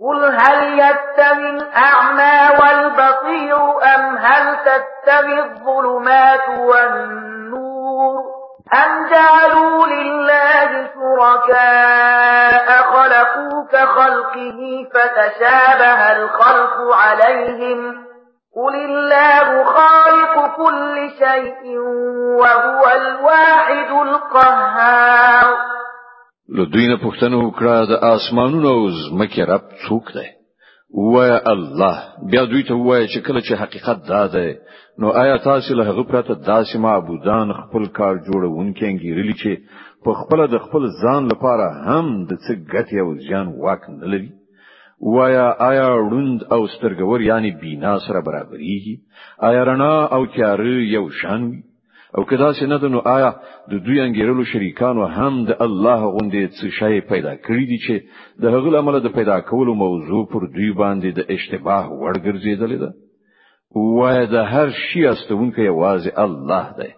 قل 0.00 0.24
هل 0.24 0.78
يستوي 0.78 1.50
الأعمى 1.50 2.56
والبصير 2.60 3.56
أم 3.94 4.16
هل 4.16 4.56
تستوي 4.64 5.40
الظلمات 5.40 6.48
والنور 6.48 8.41
أم 8.74 9.08
جعلوا 9.10 9.86
لله 9.86 10.70
شركاء 10.94 12.68
خلقوا 12.92 13.64
كخلقه 13.72 14.86
فتشابه 14.94 16.12
الخلق 16.12 16.94
عليهم 16.94 17.94
قل 18.56 18.74
الله 18.74 19.64
خالق 19.64 20.56
كل 20.56 21.10
شيء 21.18 21.78
وهو 22.40 22.82
الواحد 22.96 23.90
القهار 24.08 25.56
له 26.48 26.63
دوی 26.63 26.86
نه 26.88 26.96
پوښتنه 26.96 27.36
وکړه 27.44 27.76
د 27.90 27.92
اسمانونو 28.14 28.68
او 28.68 28.88
رب 29.52 29.64
څوک 29.88 30.12
دی 30.16 30.41
وای 30.94 31.30
الله. 31.46 31.96
بیا 32.30 32.44
دوی 32.44 32.62
ته 32.62 32.74
وای 32.74 33.08
چې 33.08 33.18
کله 33.26 33.40
چې 33.40 33.52
حقیقت 33.52 34.08
دا 34.08 34.26
ده 34.26 34.58
نو 34.98 35.08
آیا 35.10 35.36
تاسو 35.36 35.74
له 35.74 35.84
هغه 35.84 36.02
پرته 36.02 36.34
داسې 36.34 36.76
معبودان 36.76 37.52
خپل 37.52 37.86
کار 37.98 38.14
جوړونکي 38.28 38.84
انګیرلی 38.84 39.34
چې 39.42 39.52
په 40.04 40.12
خپل 40.20 40.46
د 40.46 40.58
خپل 40.58 40.82
ځان 41.02 41.22
لپاره 41.32 41.66
هم 41.86 42.24
د 42.24 42.32
څه 42.44 42.52
ګټه 42.72 42.98
او 43.04 43.14
ځان 43.28 43.46
واک 43.62 43.88
نه 43.90 44.06
لري؟ 44.06 44.30
وایا 45.14 45.46
آیا 45.58 45.88
روند 45.96 46.40
او 46.52 46.66
سترګور 46.74 47.20
یعنی 47.20 47.50
بینا 47.50 47.98
سره 48.06 48.20
برابرېږي 48.20 48.96
آیا 49.48 49.64
رڼا 49.64 49.96
او 50.14 50.26
تیار 50.26 50.60
یو 50.96 51.08
شان 51.20 51.42
وي 51.50 51.62
او 52.16 52.22
کدا 52.30 52.48
چې 52.52 52.64
نه 52.72 52.88
نو 52.94 53.00
آیا 53.16 53.30
د 53.70 53.72
دوی 53.84 53.98
انګیرلو 54.06 54.44
شریکانو 54.52 55.04
هم 55.18 55.44
د 55.50 55.62
الله 55.66 56.00
غوندې 56.14 56.42
څه 56.56 56.66
شی 56.78 57.00
پیدا 57.12 57.32
کړی 57.46 57.64
دي 57.70 57.78
چې 57.86 57.94
د 58.42 58.44
هغه 58.54 58.78
عمل 58.80 59.00
د 59.04 59.14
پیدا 59.18 59.36
کولو 59.50 59.74
موضوع 59.84 60.22
پر 60.32 60.42
دوی 60.56 60.70
باندې 60.82 61.08
د 61.18 61.20
اشتباه 61.36 61.84
وړ 62.00 62.14
ګرځیدل 62.26 62.72
ده؟ 62.82 62.90
وای 63.74 64.26
د 64.34 64.36
هر 64.52 64.68
شي 64.84 65.06
استونکو 65.12 65.60
یوازې 65.70 66.10
الله 66.24 66.66
دی 66.78 66.92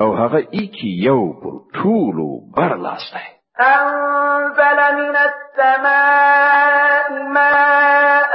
او 0.00 0.08
هغه 0.20 0.40
ایکی 0.58 0.90
یو 1.08 1.22
پر 1.42 1.54
ټولو 1.78 2.26
برلاس 2.56 3.04
دی. 3.14 3.26
أنزل 3.60 4.78
من 5.00 5.16
السماء 5.28 7.08
ماء 7.36 8.34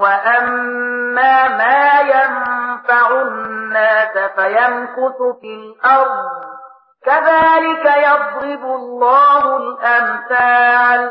وأما 0.00 1.48
ما 1.60 2.00
ينفع 2.00 3.22
الناس 3.22 4.14
فيمكث 4.36 5.18
في 5.40 5.54
الأرض 5.60 6.58
كذلك 7.04 7.84
يضرب 8.08 8.64
الله 8.64 9.56
الأمثال 9.56 11.10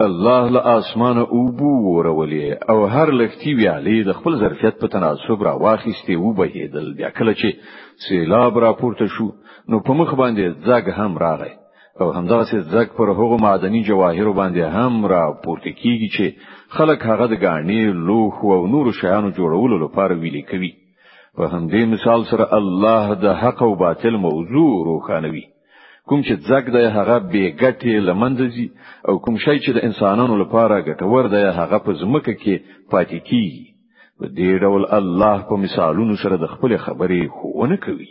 الله 0.00 0.48
له 0.48 0.78
اسمانه 0.78 1.20
اوبو 1.20 1.70
ورولې 1.94 2.70
او 2.70 2.86
هر 2.86 3.10
لختی 3.10 3.54
ویالې 3.54 4.06
د 4.08 4.12
خپل 4.18 4.36
ظرفیت 4.42 4.74
په 4.80 4.86
تناسب 4.88 5.42
را 5.42 5.54
واخیستي 5.62 6.14
او 6.14 6.32
بهیدل 6.32 6.94
بیا 6.98 7.10
کله 7.10 7.34
چې 7.34 7.48
سیلاب 8.08 8.58
را 8.58 8.72
پورته 8.72 9.06
شو 9.06 9.26
نو 9.68 9.80
په 9.80 9.92
مخ 9.92 10.14
باندې 10.14 10.44
ځګ 10.68 10.84
هم 10.98 11.18
راغی 11.18 11.54
او 12.00 12.08
همداسې 12.18 12.56
ځګ 12.72 12.88
پر 12.96 13.08
هغو 13.18 13.36
معدني 13.44 13.80
جواهر 13.88 14.28
باندې 14.40 14.62
هم 14.76 15.06
را 15.12 15.24
پورته 15.44 15.70
کیږي 15.80 16.08
چې 16.16 16.26
خلک 16.76 16.98
هغه 17.10 17.26
د 17.32 17.34
ګاڼې 17.44 17.80
لوښو 18.08 18.34
او 18.56 18.66
نور 18.74 18.86
شیانو 19.00 19.34
جوړولو 19.38 19.76
لپاره 19.84 20.14
ویلي 20.14 20.42
کوي. 20.50 20.72
په 21.36 21.44
همدې 21.54 21.82
مثال 21.94 22.20
سره 22.30 22.44
الله 22.58 23.14
د 23.24 23.26
حق 23.40 23.62
او 23.66 23.72
باطل 23.84 24.14
موضوع 24.26 24.72
روښانوي. 24.90 25.46
کوم 26.08 26.20
چې 26.26 26.34
ځګ 26.48 26.64
د 26.76 26.78
هغه 26.96 27.16
بې 27.32 27.44
ګټې 27.62 27.94
له 28.08 28.20
منځه 28.20 28.50
ځي 28.50 28.68
او 29.08 29.14
کوم 29.24 29.36
شی 29.44 29.56
چې 29.64 29.70
د 29.74 29.78
انسانانو 29.88 30.34
لپاره 30.42 30.84
ګټور 30.88 31.24
دی 31.34 31.44
هغه 31.60 31.78
په 31.86 31.90
زمکه 32.00 32.34
کې 32.42 32.54
پاتې 32.92 33.18
کیږي. 33.28 33.66
په 34.18 34.26
دې 34.38 34.50
ډول 34.62 34.82
الله 34.98 35.36
په 35.48 35.54
مثالونو 35.64 36.14
سره 36.22 36.36
د 36.36 36.46
خپل 36.54 36.76
خبرې 36.84 37.20
خوونه 37.36 37.76
کوي 37.86 38.10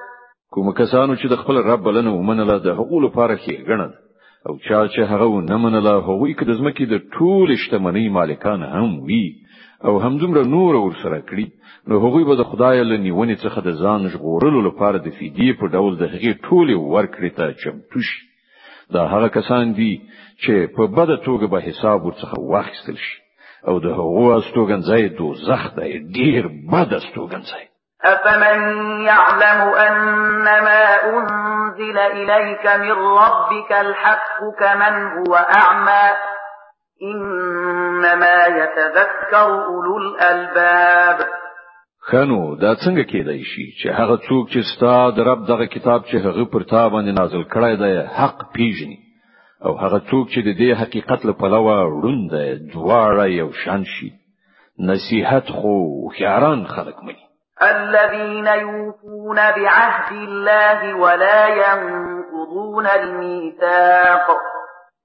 کوم 0.55 0.71
کسانو 0.77 1.15
چې 1.15 1.27
د 1.31 1.37
خپل 1.41 1.57
رب 1.65 1.83
بلنه 1.83 2.11
ومنله 2.13 2.55
د 2.63 2.73
هغو 2.79 3.03
لپاره 3.03 3.35
ښېګڼه 3.43 3.67
ده 3.67 3.91
او 4.47 4.55
چا 4.67 4.79
چې 4.93 5.01
هغه 5.11 5.43
نه 5.51 5.57
منله 5.65 5.93
هغوی 6.07 6.33
که 6.39 6.45
د 6.49 6.57
ځمکې 6.59 6.85
د 6.87 6.95
ټول 7.15 7.55
شتمنۍ 7.63 8.07
مالکان 8.17 8.65
هم 8.73 8.89
وي 9.11 9.25
او 9.87 9.93
همدومره 10.05 10.43
نور 10.55 10.79
ور 10.81 10.97
سره 11.03 11.21
کړی 11.29 11.47
نو 11.87 12.01
هغوی 12.05 12.27
به 12.29 12.35
د 12.41 12.49
خدای 12.49 12.83
له 12.89 12.97
نیونې 13.05 13.35
څخه 13.43 13.59
د 13.67 13.79
ځان 13.83 14.09
ژغورلو 14.15 14.65
لپاره 14.67 14.97
د 14.97 15.17
فدیه 15.21 15.57
په 15.61 15.71
ډول 15.75 15.97
د 15.97 16.03
هغې 16.13 16.33
ټولې 16.45 16.75
ورکړې 16.93 17.31
ته 17.37 17.45
چمتو 17.61 18.05
شي. 18.09 18.21
دا 18.93 19.07
هغه 19.13 19.27
کسان 19.37 19.73
دي 19.79 19.91
چې 20.43 20.53
په 20.75 20.83
بده 20.97 21.17
توګه 21.27 21.45
به 21.53 21.59
حساب 21.67 21.99
ورڅخه 22.03 22.37
واخیستل 22.53 22.97
شي. 23.05 23.17
او 23.67 23.79
د 23.85 23.87
هغو 23.99 24.27
استوګنځای 24.39 25.03
دوزخ 25.17 25.63
دی 25.77 25.91
ډیر 26.17 26.43
بد 26.71 26.89
استوګنځای 26.99 27.70
أفمن 28.05 28.59
يعلم 29.05 29.73
أنما 29.73 30.83
أنزل 31.03 31.97
إليك 31.97 32.65
من 32.65 32.91
ربك 32.91 33.71
الحق 33.71 34.39
كمن 34.59 35.07
هو 35.17 35.35
أعمى 35.35 36.17
إنما 37.03 38.45
يتذكر 38.45 39.65
أولو 39.65 39.97
الألباب 39.97 41.17
خنو 42.11 42.55
دا 42.55 42.75
څنګه 42.75 43.03
کېدای 43.11 43.43
شي 43.45 43.65
چې 43.79 43.87
هغه 43.99 44.17
څوک 44.17 44.49
چې 44.53 44.59
ستاد 44.75 45.19
رب 45.19 45.45
دغه 45.47 45.65
کتاب 45.65 46.05
چې 46.05 46.15
هغه 46.25 46.45
پر 46.53 46.63
تا 46.63 46.89
باندې 46.89 47.19
نازل 47.19 47.43
کړی 47.43 47.75
دی 47.81 48.07
حق 48.17 48.53
پیژني 48.53 48.97
أو 49.65 49.77
هغه 49.77 49.99
څوک 50.09 50.25
چې 50.33 50.39
د 50.47 50.49
دې 50.61 50.69
حقیقت 50.81 51.25
له 51.25 51.33
پلوه 51.41 51.75
وړوند 51.87 52.31
دواړه 52.73 53.25
یو 53.41 53.49
شان 53.63 53.83
شي. 53.93 54.09
نصيحت 54.79 55.45
خو 55.57 55.73
خياران 56.17 56.65
خلق 56.65 57.03
مني. 57.03 57.25
الذين 57.63 58.47
يوفون 58.47 59.35
بعهد 59.35 60.11
الله 60.11 60.93
ولا 60.93 61.47
ينقضون 61.47 62.87
الميثاق 62.87 64.27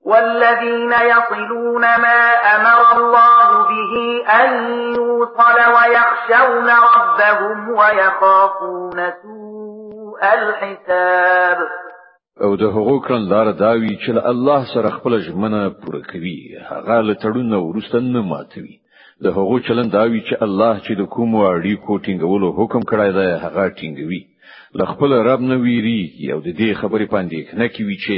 والذين 0.06 0.92
يصلون 0.92 1.80
ما 1.82 2.20
أمر 2.56 2.80
الله 2.96 3.68
به 3.68 4.24
أن 4.42 4.50
يوصل 4.94 5.58
ويخشون 5.76 6.68
ربهم 6.70 7.68
ويخافون 7.70 9.12
سوء 9.22 10.22
الحساب. 10.22 11.58
أو 12.42 12.56
د 12.56 12.62
هغو 12.62 13.00
کړندار 13.00 13.46
داوی 13.58 13.98
چې 14.02 14.26
الله 14.32 14.64
سره 14.74 14.88
خپل 14.88 15.20
ژمنه 15.26 15.68
پوره 15.68 16.00
کوي 16.12 16.38
هغه 16.70 17.00
له 17.00 17.14
تړون 17.14 17.52
ورسته 17.54 17.98
نه 17.98 18.22
ماتوي. 18.22 18.80
د 19.24 19.26
هغو 19.36 19.56
چلن 19.66 19.88
داوی 19.96 20.20
چې 20.28 20.34
الله 20.46 20.74
چې 20.84 20.92
د 21.00 21.02
کوم 21.14 21.30
اړیکو 21.36 21.92
ټینګولو 22.04 22.48
حکم 22.58 22.82
کړی 22.90 23.10
دی 23.18 23.30
هغه 23.44 23.64
ټینګوي. 23.78 24.22
ل 24.78 24.80
خپل 24.90 25.10
رب 25.28 25.40
نه 25.50 25.56
ویری 25.64 26.02
او 26.32 26.40
د 26.46 26.48
دې 26.60 26.70
خبرې 26.80 27.06
پاندې 27.14 27.40
نه 27.60 27.66
کوي 27.74 27.96
چې 28.04 28.16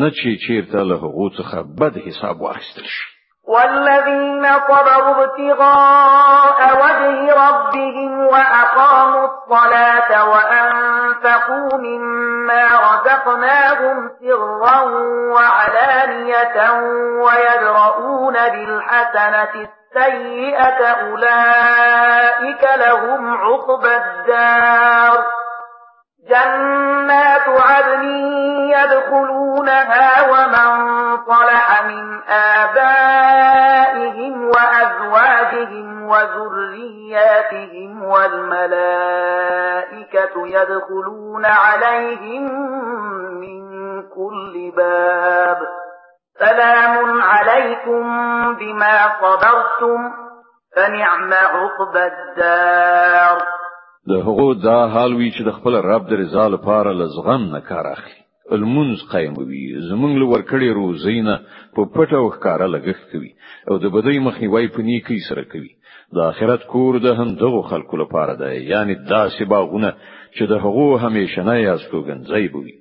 نه 0.00 0.08
چې 0.18 0.30
چیرته 0.44 0.78
له 0.90 0.96
هغو 1.04 1.26
څخه 1.38 1.56
بد 1.78 1.94
حساب 2.06 2.40
واخیستل 2.40 2.86
شي. 2.94 3.06
والذين 3.48 4.44
صبروا 4.68 5.24
ابتغاء 5.24 6.58
وجه 6.82 7.32
ربهم 7.44 8.12
وأقاموا 8.32 9.28
الصلاة 9.30 10.10
وأنفقوا 10.32 11.78
مما 11.78 12.64
رزقناهم 12.88 13.96
سرا 14.20 14.80
وعلانية 15.34 16.56
ويدرؤون 17.24 18.34
بالحسنة 18.52 19.68
السيئة 19.96 20.86
أولئك 20.86 22.68
لهم 22.76 23.36
عقبى 23.36 23.96
الدار. 23.96 25.24
جنات 26.28 27.48
عدن 27.48 28.02
يدخلونها 28.70 30.30
ومن 30.30 30.68
صلح 31.26 31.82
من 31.84 32.20
آبائهم 32.28 34.34
وأزواجهم 34.48 36.02
وذرياتهم 36.08 38.04
والملائكة 38.04 38.78
يدخلون 40.46 41.46
عليهم 41.46 42.44
من 43.40 43.62
كل 44.02 44.72
باب. 44.76 45.27
سلام 46.58 47.22
عليكم 47.22 48.04
بما 48.60 48.94
صبرتم 49.20 49.98
فنعم 50.76 51.32
عقبى 51.32 52.04
الدار. 52.12 53.42
د 54.08 54.12
هغو 54.28 54.54
دا 54.54 54.86
حال 54.94 55.14
وی 55.14 55.30
چې 55.30 55.42
د 55.48 55.54
خپل 55.58 55.74
رب 55.74 56.08
د 56.08 56.20
رضا 56.22 56.46
لپاره 56.54 56.92
لزغم 57.00 57.44
نه 57.52 57.60
کار 57.68 57.86
اخلي. 57.92 58.18
المنز 58.56 59.04
قائموي 59.12 59.66
زمونږ 59.90 60.18
لور 60.22 60.42
کړي 60.50 60.74
روزینه 60.80 61.36
په 61.76 61.82
پټه 61.94 62.18
وکړه 62.26 62.66
لګښت 62.74 63.04
کوي 63.12 63.32
او 63.70 63.78
د 63.84 63.94
بدی 63.98 64.18
مخنیوي 64.26 64.68
په 64.78 64.88
نیکی 64.90 65.20
سره 65.28 65.44
کوي. 65.52 65.72
د 66.14 66.26
آخرت 66.30 66.66
کور 66.74 67.00
د 67.06 67.18
هم 67.20 67.28
دغه 67.44 67.62
خلکو 67.70 68.02
لپاره 68.02 68.34
ده 68.42 68.52
یعنی 68.72 68.94
داسې 68.94 69.42
باغونه 69.54 69.94
چې 70.36 70.42
د 70.50 70.52
هغو 70.66 70.88
همیشني 71.06 71.58
استوګنځي 71.68 72.52
به 72.52 72.64
وي 72.64 72.76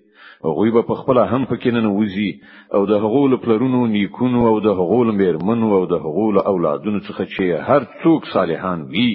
هغوی 0.45 0.71
به 0.71 0.95
خپل 1.01 1.17
هم 1.17 1.45
پکې 1.45 1.67
ننوځي 1.67 2.31
او 2.75 2.85
د 2.85 2.91
هغو 3.03 3.27
له 3.33 3.47
پلرونو 3.47 3.87
نیکونو 3.87 4.47
او 4.47 4.59
د 4.59 4.67
هغو 4.79 5.03
له 5.03 5.23
مېرمنو 5.23 5.73
او 5.77 5.85
د 5.85 5.93
هغو 6.05 6.39
اولادونو 6.39 6.99
څخه 6.99 7.23
چې 7.33 7.43
هر 7.69 7.81
څوک 8.03 8.21
صالحان 8.33 8.81
وي 8.93 9.11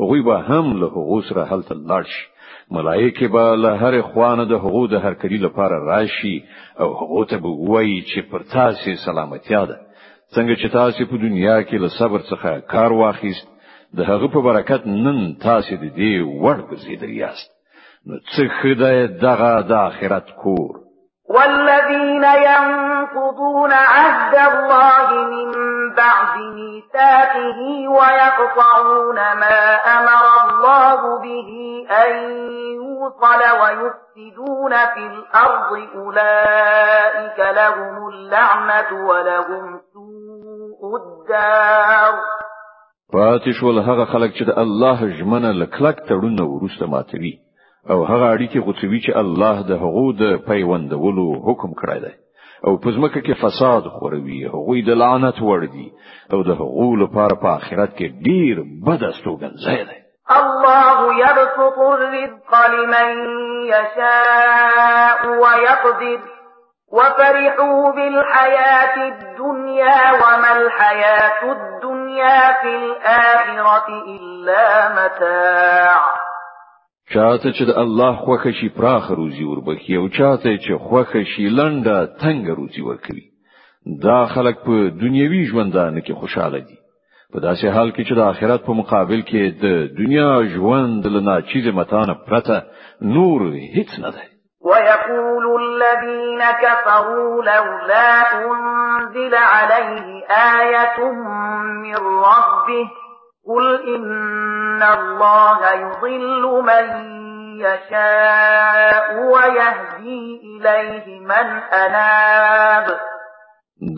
هغوی 0.00 0.22
به 0.22 0.36
هم 0.48 0.80
له 0.80 0.86
هغو 0.96 1.20
سره 1.28 1.44
هلته 1.52 1.74
لاړ 1.74 2.04
شي. 2.14 2.24
ملائکه 2.70 3.28
به 3.28 3.54
له 3.64 3.70
هر 3.82 4.02
خوانه 4.02 4.44
د 4.44 4.52
هغو 4.64 4.86
د 4.86 4.94
هرکلي 5.04 5.38
لپاره 5.46 5.84
راشي 5.92 6.36
او 6.80 6.88
هغه 7.00 7.24
ته 7.30 7.36
به 7.38 7.48
وایي 7.48 8.02
چې 8.10 8.18
پر 8.30 8.42
تاسو 8.56 8.96
سلامتیا 9.06 9.64
ده. 9.64 9.76
څنګه 10.34 10.54
چې 10.60 10.68
تاسو 10.78 11.06
په 11.10 11.16
دنیا 11.26 11.56
کې 11.62 11.76
له 11.84 11.88
صبر 11.98 12.20
څخه 12.30 12.50
کار 12.74 12.92
واخیست 12.92 13.46
د 13.96 14.00
هغه 14.10 14.28
په 14.34 14.40
برکت 14.48 14.86
نن 14.86 15.18
تاسو 15.48 15.72
د 15.82 15.86
دې 15.98 16.12
وړ 16.42 16.58
ګرځیدل 16.70 17.12
یاست 17.22 17.51
څه 18.06 18.42
خدای 18.62 19.06
دغه 19.06 19.62
د 19.68 19.72
آخرت 19.72 20.30
کور. 20.42 20.82
والذين 21.34 22.24
ينقضون 22.24 23.72
عهد 23.72 24.34
الله 24.34 25.08
من 25.34 25.48
بعد 25.94 26.38
ميثاقه 26.54 27.58
ويقطعون 27.88 29.16
ما 29.16 29.60
أمر 29.98 30.24
الله 30.44 31.00
به 31.22 31.50
أن 31.90 32.12
يوصل 32.74 33.40
ويفسدون 33.60 34.70
في 34.94 35.06
الأرض 35.12 35.70
أولئك 35.94 37.38
لهم 37.38 38.08
اللعنة 38.08 39.08
ولهم 39.08 39.80
سوء 39.92 40.96
الدار. 40.96 42.14
پاتې 43.12 43.62
ول 43.62 43.78
هغه 43.78 44.04
خلک 44.04 44.30
چې 44.34 44.42
د 44.42 44.58
الله 44.58 44.98
ژمنه 45.18 45.52
لکلک 45.52 45.96
تړونه 46.08 46.42
ورسته 46.42 46.86
ماتوي. 46.86 47.38
أو 47.90 48.04
هغه 48.04 48.26
اړیکې 48.34 48.58
غوڅوي 48.66 49.00
چې 49.04 49.16
الله 49.22 49.62
د 49.70 49.72
هغو 49.84 50.12
د 50.12 50.36
پیوندولو 50.48 51.26
حکم 51.46 51.70
کړی 51.80 51.98
دی. 52.04 52.14
أو 52.66 52.76
په 52.82 52.90
ځمکه 52.96 53.20
کې 53.20 53.40
فساد 53.42 53.88
خوروي 53.94 54.44
هغوی 54.54 54.82
د 54.82 54.90
لعنت 55.02 55.38
وړ 55.42 55.62
دي 55.74 55.88
أو 56.32 56.42
د 56.48 56.50
هغو 56.60 56.96
لپاره 57.02 57.34
په 57.42 57.48
آخرت 57.58 57.90
کې 57.98 58.06
ډیر 58.26 58.56
بد 58.86 59.02
استوګنځای 59.10 59.82
دی. 59.88 59.98
الله 60.30 60.98
يبسط 61.24 61.78
الرزق 61.78 62.52
لمن 62.74 63.08
يشاء 63.74 65.20
ويقدر 65.42 66.20
وفرحوا 66.92 67.92
بالحياة 67.92 68.96
الدنيا 69.12 70.12
وما 70.12 70.56
الحياة 70.56 71.52
الدنيا 71.52 72.40
في 72.62 72.76
الآخرة 72.76 73.88
إلا 74.06 74.88
متاع. 74.96 76.31
چاته 77.14 77.52
چې 77.56 77.62
د 77.70 77.72
الله 77.84 78.12
خوخه 78.24 78.52
شي 78.58 78.68
پراخ 78.76 79.10
روزي 79.10 79.44
وربخي 79.44 79.96
او 79.96 80.08
چاته 80.08 80.56
چې 80.64 80.72
خوخه 80.86 81.22
شي 81.32 81.48
لنډه 81.58 81.96
تنگ 82.22 82.48
روزي 82.58 82.82
ورکوي. 82.82 83.26
دا 84.06 84.26
خلک 84.34 84.56
په 84.66 84.74
دنیوي 85.02 85.42
ژوندانه 85.50 86.00
کې 86.00 86.12
خوشاله 86.20 86.58
دي. 86.68 86.78
په 87.32 87.38
داسې 87.46 87.66
حال 87.74 87.90
کې 87.90 88.02
چې 88.08 88.14
د 88.16 88.20
آخرت 88.32 88.60
په 88.64 88.72
مقابل 88.80 89.20
کې 89.30 89.42
د 89.64 89.66
دنیا 90.00 90.32
ژوند 90.54 91.06
له 91.14 91.20
ناچیز 91.28 91.66
متانه 91.78 92.14
پرته 92.26 92.56
نور 93.14 93.40
هیڅ 93.76 93.90
نه 94.04 94.10
دی. 94.16 94.26
ويقول 94.70 95.44
الذين 95.62 96.40
كفروا 96.64 97.42
لولا 97.42 98.10
أنزل 98.44 99.34
عليه 99.34 100.06
آية 100.30 100.98
من 101.84 101.96
ربه 102.26 103.01
قل 103.48 103.94
إن 103.94 104.82
الله 104.82 105.60
يضل 105.84 106.62
من 106.70 106.86
يشاء 107.60 109.06
ويهدي 109.32 110.40
إليه 110.44 111.20
من 111.20 111.46
أناب. 111.82 112.86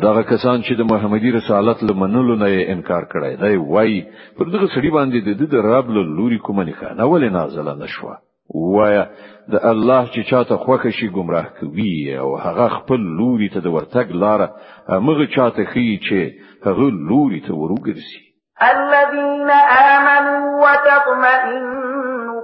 دغه 0.02 0.22
کسان 0.22 0.62
چې 0.62 0.72
د 0.78 0.82
محمدي 0.92 1.30
رسالت 1.30 1.82
له 1.82 1.94
منلو 1.94 2.34
نه 2.34 2.46
انکار 2.74 3.04
کړی 3.14 3.36
دی 3.42 3.56
وای 3.56 4.02
پر 4.38 4.44
دغه 4.44 4.66
سړي 4.66 4.90
باندې 4.96 5.18
د 5.52 5.54
رب 5.54 5.90
له 5.90 6.02
لوري 6.02 6.38
کومه 6.38 6.64
نښه 6.64 7.04
ولې 7.04 7.32
نازله 7.32 7.74
نشوه 7.74 8.16
وایا 8.54 9.04
د 9.52 9.54
الله 9.72 10.06
چې 10.06 10.30
چاته 10.30 10.56
خوښه 10.56 10.90
شي 10.90 11.08
گمراه 11.08 11.48
کوي 11.60 12.16
او 12.18 12.36
هغه 12.36 12.68
خپل 12.68 13.00
لوري 13.20 13.48
ته 13.48 13.60
د 13.60 13.66
ورتګ 13.76 14.16
لار 14.24 14.40
هغه 14.88 15.26
چاته 15.36 15.64
خي 15.64 15.98
چې 16.06 16.20
هغه 16.66 16.90
لوري 17.10 17.40
ته 17.40 17.52
ورګرځي 17.54 18.33
الذين 18.62 19.50
آمنوا 19.50 20.62
وتطمئن 20.64 21.64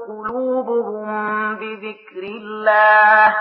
قلوبهم 0.09 1.09
بذكر 1.55 2.23
الله. 2.23 3.35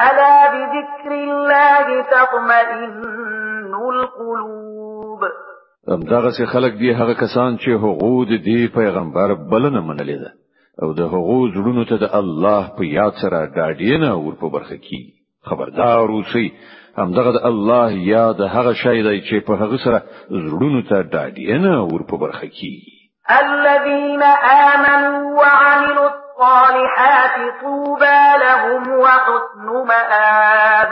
ألا 0.00 0.36
بذكر 0.52 1.12
الله 1.12 2.02
تطمئن 2.02 3.74
القلوب. 3.74 5.20
سي 6.36 6.46
خلک 6.46 6.72
دی 6.72 6.94
هغه 6.94 7.12
کسان 7.12 7.56
چې 7.58 7.68
هغه 7.68 8.24
د 8.24 8.42
دې 8.44 8.74
پیغمبر 8.74 9.34
بلنه 9.34 9.80
منلې 9.80 10.18
ده. 10.22 10.32
او 10.82 10.92
د 10.92 11.00
هغه 11.00 11.38
زړونو 11.54 11.84
ته 11.88 11.96
د 11.96 12.14
الله 12.20 12.62
په 12.76 12.84
یاد 12.84 13.12
سره 13.22 13.46
ډاډینه 13.56 14.10
ور 14.24 14.34
په 14.42 14.48
برخه 14.48 14.76
کی 14.76 15.00
خبردار 15.48 16.08
اوسئ 16.08 16.46
همدغه 16.98 17.32
د 17.32 17.46
الله 17.50 17.92
یاد 17.92 18.40
هغه 18.40 18.72
شی 18.82 19.02
دی 19.02 19.20
چې 19.20 19.46
په 19.46 19.52
هغه 19.62 19.76
سره 19.84 20.02
زړونو 20.30 20.82
ته 20.88 21.02
ډاډینه 21.02 21.92
ور 21.92 22.02
په 22.10 22.16
برخه 22.16 22.46
کی 22.46 22.74
الذين 23.30 24.22
آمنوا 24.22 25.40
وعملوا 25.40 26.10
الصالحات 26.10 27.36
طوبى 27.62 28.22
لهم 28.44 28.82
وحسن 29.02 29.66
مآب. 29.88 30.90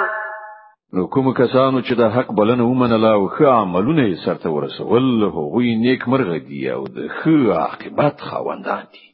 نو 0.93 1.07
کوم 1.07 1.33
کسانو 1.33 1.81
چې 1.81 1.95
د 2.01 2.11
حق 2.17 2.33
بلنه 2.33 2.65
ومنله 2.65 3.11
او 3.13 3.29
ښه 3.29 3.47
عملونه 3.63 4.03
یې 4.09 4.25
سرته 4.25 4.51
ورسول 4.51 5.25
هغوی 5.25 5.75
نیک 5.85 6.09
مرغه 6.09 6.39
دي 6.39 6.71
او 6.71 6.85
د 6.85 7.09
ښه 7.19 7.53
عاقبت 7.61 8.21
خاوندان 8.21 8.85
دي. 8.93 9.05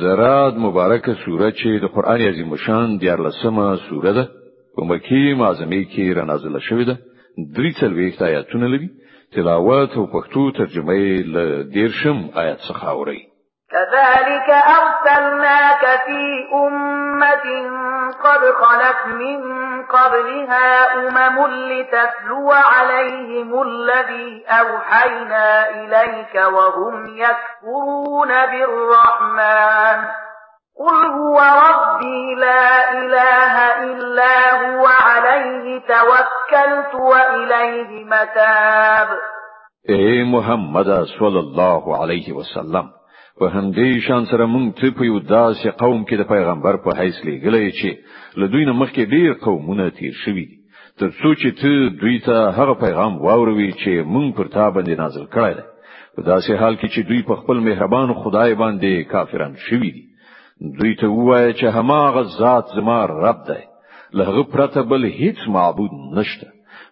دراد 0.00 0.56
مبارکه 0.56 1.14
سوره 1.24 1.50
چې 1.50 1.82
د 1.82 1.86
قران 1.94 2.20
عظیم 2.20 2.56
شان 2.56 2.98
دیارلسمه 2.98 3.76
سوره 3.88 4.12
ده 4.12 4.28
په 4.74 4.80
مکی 4.90 5.34
معظمه 5.42 5.82
کې 5.92 6.16
را 6.16 6.24
نازله 6.30 6.60
شوې 6.68 6.84
ده؟ 6.90 6.96
درې 7.56 7.70
څلوېښت 7.80 8.20
آیاتونه 8.30 8.66
لري. 8.72 8.88
تلاوت 9.34 9.90
أو 9.96 10.06
پښتو 10.14 10.42
ترجمه 10.58 10.94
یې 10.94 11.26
له 11.34 11.44
دیرشم 11.74 12.18
آیات 12.42 12.60
څخه 12.68 12.84
اوري 12.84 13.20
كذلك 13.70 14.48
أرسلناك 14.50 16.00
في 16.06 16.22
أمة 16.54 17.46
قد 18.24 18.40
خلت 18.62 19.06
من 19.06 19.38
قبلها 19.82 20.94
أمم 20.94 21.46
لتتلو 21.72 22.50
عليهم 22.52 23.62
الذي 23.62 24.44
أوحينا 24.48 25.70
إليك 25.70 26.34
وهم 26.34 27.16
يكفرون 27.16 28.28
بالرحمن. 28.28 30.04
قل 30.80 31.10
هو 31.14 31.38
ربي 31.38 32.34
لا 32.40 32.92
إله 32.98 33.54
إلا 33.84 34.36
هو 34.60 34.86
عليه 34.86 35.80
توكلت 35.88 36.94
وإليه 36.94 38.04
متاب. 38.12 39.08
اې 39.88 40.24
محمد 40.30 40.88
صلی 41.18 41.38
الله 41.38 41.96
علیه 42.02 42.32
وسلم 42.38 42.88
په 43.40 43.48
همدې 43.56 44.06
شان 44.06 44.24
سره 44.32 44.46
مونږ 44.46 44.80
ته 44.80 44.90
په 44.98 45.04
یو 45.10 45.20
داسې 45.20 45.68
قوم 45.82 46.04
کې 46.04 46.14
د 46.18 46.28
پیغمبر 46.32 46.76
په 46.84 46.96
حیث 46.98 47.22
لېږلی 47.28 47.70
چې 47.78 47.90
له 48.40 48.46
دوی 48.52 48.64
نه 48.64 48.72
مخکې 48.72 49.10
ډیر 49.14 49.32
قومونه 49.46 49.90
تیر 49.98 50.14
شوي 50.24 50.44
دي 50.50 50.58
تر 51.00 51.10
څو 51.20 51.34
چې 51.40 51.50
ته 51.60 51.96
دوی 52.02 52.18
ته 52.28 52.36
هغه 52.58 52.74
پیغام 52.84 53.22
واوروي 53.26 53.72
چې 53.72 53.92
مونږ 54.14 54.36
پر 54.36 54.46
تا 54.54 54.70
باندې 54.70 54.98
نازل 55.02 55.26
کړی 55.34 55.54
دی 55.58 55.66
په 56.16 56.22
داسې 56.22 56.50
حال 56.60 56.74
کې 56.76 56.88
چې 56.94 57.00
دوی 57.08 57.22
په 57.32 57.34
خپل 57.42 57.66
مهربان 57.68 58.14
خدای 58.22 58.54
باندې 58.54 59.10
کافران 59.12 59.54
شوي 59.66 59.90
دي 59.96 60.09
دوی 60.60 60.94
ته 61.00 61.06
وایي 61.08 61.52
چې 61.54 61.64
هماغه 61.64 62.22
ذات 62.38 62.66
زما 62.76 63.06
رب 63.06 63.44
دی. 63.48 63.62
له 64.12 64.24
هغه 64.24 64.42
پرته 64.52 64.82
بل 64.82 65.02
هیڅ 65.04 65.48
معبود 65.48 65.90
نشته. 66.16 66.46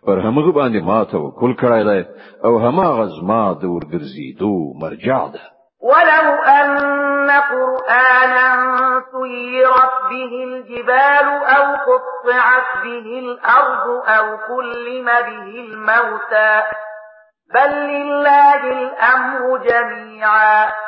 پر 0.07 0.19
همغه 0.19 0.53
باندې 0.53 0.81
ما 0.83 1.05
توکل 1.05 1.53
کړی 1.63 1.83
دی 1.89 2.03
أو 2.45 2.59
هماغه 2.59 3.07
زما 3.07 3.53
د 3.53 3.65
ورګرځېدو 3.65 4.55
مرجع 4.83 5.27
ده. 5.35 5.45
ولو 5.83 6.27
أن 6.59 7.31
قرآنا 7.31 8.49
سيرت 9.13 9.95
به 10.11 10.33
الجبال 10.49 11.29
أو 11.57 11.65
قطعت 11.89 12.69
به 12.85 13.07
الأرض 13.25 13.87
أو 14.17 14.27
كلم 14.49 15.07
به 15.07 15.49
الموتى. 15.67 16.63
بل 17.55 17.71
لله 17.93 18.63
الأمر 18.79 19.59
جميعا. 19.69 20.88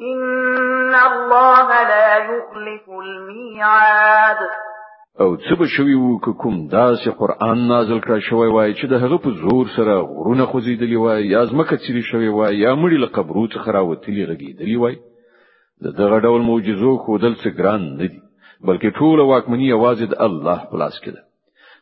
ان 0.00 0.94
الله 0.94 1.68
لا 1.88 2.16
يخلف 2.16 2.88
الميعاد. 2.88 4.36
او 5.20 5.36
څه 5.36 5.54
به 5.58 5.66
شوی 5.66 5.94
وو 5.94 6.18
کوم 6.18 6.68
داسې 6.68 7.08
قران 7.08 7.68
نازل 7.68 8.00
کړ 8.00 8.18
شوی 8.28 8.48
وای 8.48 8.74
چې 8.74 8.86
د 8.86 8.92
هغه 9.02 9.18
په 9.18 9.30
زور 9.30 9.66
سره 9.76 9.94
غرونه 10.00 10.44
خوځیدلی 10.46 10.96
وای 10.96 11.26
یا 11.26 11.44
ځمکه 11.46 11.76
چیرې 11.84 12.02
شوی 12.10 12.28
وای 12.28 12.58
یا 12.58 12.74
مړی 12.74 12.98
له 13.04 13.06
قبرو 13.06 13.46
څخه 13.54 13.68
راوتلی 13.76 14.26
غږیدلی 14.30 14.76
وای 14.76 14.96
د 15.84 15.86
دغه 16.00 16.20
ډول 16.20 16.42
معجزو 16.50 16.96
ښودل 16.96 17.34
څه 17.42 17.48
ګران 17.58 17.82
نه 18.00 18.06
دي 18.12 18.20
بلکې 18.66 18.96
ټول 18.98 19.18
واکمنی 19.20 19.66
یوازې 19.74 20.06
د 20.08 20.14
الله 20.26 20.58
په 20.70 20.76
لاس 20.82 21.00
کې 21.02 21.10
ده. 21.14 21.22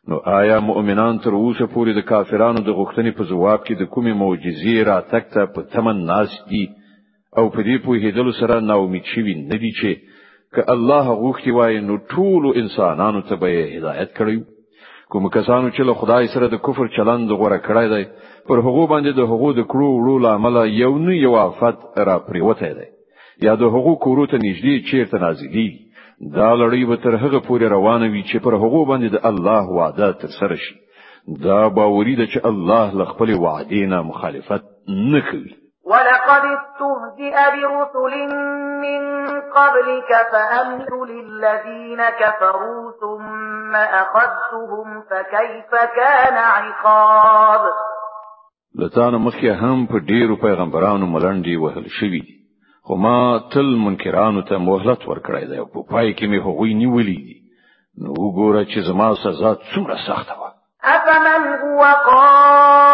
نو 0.09 0.17
آیا 0.39 0.61
مؤمنان 0.71 1.19
تر 1.25 1.33
اوسه 1.41 1.67
پورې 1.75 1.93
د 1.95 2.01
کافرانو 2.13 2.61
د 2.65 2.71
غوښتنې 2.79 3.11
په 3.19 3.25
جواب 3.31 3.61
کې 3.67 3.75
د 3.77 3.85
کومې 3.95 4.13
معجزې 4.23 4.77
را 4.89 4.99
تکته 5.13 5.47
په 5.55 5.61
تمن 5.75 6.07
ناس 6.13 6.33
دي 6.51 6.65
او 7.39 7.45
په 7.55 7.61
دې 7.67 7.77
په 7.85 7.91
هیدلو 8.05 8.33
سره 8.41 8.61
نا 8.71 8.75
امید 8.85 9.05
شي 9.13 9.23
نه 9.35 9.57
دي 9.63 9.73
چې 9.81 9.91
ک 10.55 10.71
الله 10.75 11.07
غوښتي 11.23 11.51
وای 11.59 11.81
نو 11.89 11.95
ټول 12.13 12.43
انسانانو 12.63 13.21
ته 13.29 13.35
به 13.43 13.49
هدایت 13.77 14.11
کړی 14.19 14.37
کوم 15.15 15.29
کسانو 15.37 15.71
چې 15.71 15.81
له 15.89 15.95
خدای 16.01 16.29
سره 16.35 16.47
د 16.49 16.61
کفر 16.67 16.87
چلند 16.97 17.33
غوړه 17.39 17.59
کړی 17.67 17.87
دی 17.93 18.05
پر 18.49 18.59
هغه 18.67 18.85
باندې 18.93 19.11
د 19.19 19.21
هغه 19.33 19.51
د 19.59 19.67
کړو 19.73 19.89
وړو 19.95 20.23
لامل 20.27 20.57
یو 20.83 20.93
نه 21.07 21.17
یو 21.17 21.35
افت 21.47 21.99
را 22.09 22.17
پریوته 22.29 22.71
دی. 22.79 22.89
یا 23.47 23.55
د 23.63 23.75
هغه 23.75 23.95
کورو 24.05 24.27
ته 24.33 24.37
نږدې 24.47 24.91
چیرته 24.91 25.19
نازلي 25.25 25.69
دا 26.39 26.51
لړۍ 26.61 26.83
به 26.89 26.97
تر 27.05 27.15
هغه 27.23 27.39
پورې 27.47 27.67
روانه 27.77 28.07
وي 28.13 28.23
چې 28.31 28.37
پر 28.45 28.55
هغه 28.63 28.81
باندې 28.91 29.09
د 29.11 29.27
الله 29.31 29.65
وعده 29.79 30.13
تر 30.23 30.31
سره 30.39 30.57
شي. 30.65 30.75
دا 31.47 31.61
باوري 31.69 32.15
ده 32.21 32.27
چې 32.27 32.47
الله 32.51 33.03
له 33.03 33.05
خپل 33.13 33.35
وعده 33.45 33.87
نه 33.93 34.03
مخالفت 34.11 34.65
نه 34.89 35.21
کوي 35.31 35.55
ولقد 35.87 36.45
استهزئ 36.57 37.37
برسل 37.55 38.15
من 38.85 39.03
قبلك 39.57 40.11
فأمليت 40.33 41.07
للذين 41.07 42.01
كفروا 42.21 42.93
ثم 43.01 43.75
أخذتهم 43.75 45.03
فكيف 45.11 45.71
كان 45.97 46.37
عقاب؟ 46.37 47.61
له 48.79 48.95
تا 48.95 49.03
نه 49.03 49.19
مخکې 49.19 49.51
هم 49.63 49.87
په 49.87 49.99
ډیرو 49.99 50.37
پیغمبرانو 50.37 51.07
ملنډي 51.07 51.57
وهل 51.57 51.87
شوی 51.89 52.21
دي. 52.21 52.35
خو 52.87 52.95
ما 52.95 53.39
تل 53.53 53.77
منکرانو 53.77 54.43
ته 54.43 54.59
مهلت 54.59 55.01
ورکړی 55.09 55.45
دی 55.51 55.59
په 55.75 55.81
پای 55.91 56.15
کې 56.15 56.25
مې 56.31 56.39
هغوی 56.47 56.75
نیولې 56.75 57.19
دي. 57.27 57.37
نو 58.03 58.11
وګوره 58.11 58.65
چې 58.65 58.79
زما 58.89 59.15
سزا 59.15 59.55
څومره 59.55 59.97
سخته 60.07 60.35
وه. 60.41 60.51
أفمن 60.85 61.43
هو 61.63 61.83
قائم 62.11 62.94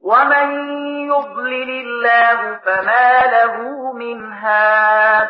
ومن 0.00 0.48
يضلل 1.12 1.70
الله 1.70 2.58
فما 2.64 3.10
له 3.34 3.92
من 3.92 4.22
هاد 4.32 5.28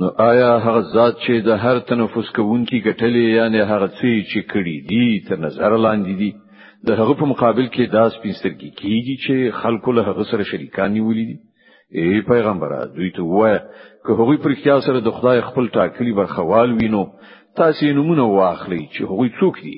نو 0.00 0.08
آیا 0.08 0.50
هغه 0.58 0.80
ذات 0.94 1.16
چې 1.24 1.44
د 1.46 1.48
هر 1.64 1.78
تنفس 1.78 2.30
کوونکی 2.36 2.80
ګټلې 2.80 3.24
یعنی 3.38 3.60
هغه 3.60 3.88
څه 3.98 4.10
چې 4.30 4.40
کړی 4.52 4.76
دي 4.90 5.20
تر 5.28 5.38
نظر 5.46 5.76
لاندې 5.76 6.14
دي 6.20 6.30
د 6.88 6.90
هغه 7.00 7.14
په 7.20 7.26
مقابل 7.32 7.66
کې 7.74 7.92
داس 7.92 8.18
پینسترګي 8.22 8.70
کیږي 8.80 9.16
چې 9.24 9.62
خلکو 9.62 9.92
له 9.92 10.02
هغه 10.08 10.24
سره 10.30 10.42
شریکان 10.52 10.92
نیولې 10.92 11.24
دي؟ 11.30 11.38
ای 11.92 12.20
پیغمبره 12.22 12.86
دوی 12.96 13.10
ته 13.10 13.22
وای 13.22 13.58
که 14.06 14.12
هغوی 14.12 14.36
پر 14.36 14.50
اختیار 14.50 14.80
سره 14.80 15.00
د 15.00 15.10
خدای 15.10 15.40
خپل 15.40 15.68
ټاکلي 15.68 16.12
برخوال 16.12 16.72
وینو 16.72 17.04
تاسو 17.56 17.86
نمونه 17.86 18.22
واخلئ 18.22 18.82
چې 18.94 19.02
هغوی 19.10 19.30
څوک 19.40 19.62
دي 19.64 19.76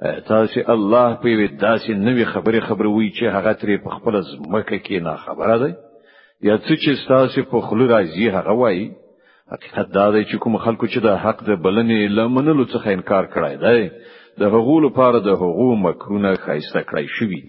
تاسو 0.00 0.60
الله 0.74 1.14
په 1.22 1.28
وی 1.38 1.48
داسې 1.48 1.90
نوې 2.06 2.24
خبره 2.32 2.60
خبروي 2.68 3.08
چې 3.16 3.24
هغه 3.36 3.52
ترې 3.60 3.76
په 3.84 3.90
خپل 3.96 4.14
ځمکه 4.30 4.78
کې 4.86 4.96
نه 5.06 5.16
خبره 5.24 5.56
ده 5.62 5.70
یا 6.48 6.56
څه 6.58 6.74
چې 6.82 7.08
تاسو 7.08 7.42
په 7.50 7.60
خلو 7.66 7.88
راځي 7.94 8.26
هغه 8.36 8.52
وایي. 8.60 8.86
حقیقت 9.52 9.86
دا 9.94 10.10
دی 10.14 10.24
چې 10.24 10.36
کوم 10.42 10.56
خلکو 10.64 10.86
چې 10.86 10.98
د 11.06 11.16
حق 11.22 11.38
د 11.46 11.56
بلنې 11.64 12.16
لمنلو 12.18 12.64
څخه 12.74 12.88
انکار 12.96 13.24
کړای 13.34 13.56
دی 13.64 13.90
د 14.40 14.52
هغو 14.54 14.76
لپاره 14.86 15.18
د 15.20 15.38
هغو 15.40 15.68
مکرونه 15.86 16.30
خایسته 16.44 16.82
کړای 16.90 17.06
شوی 17.16 17.42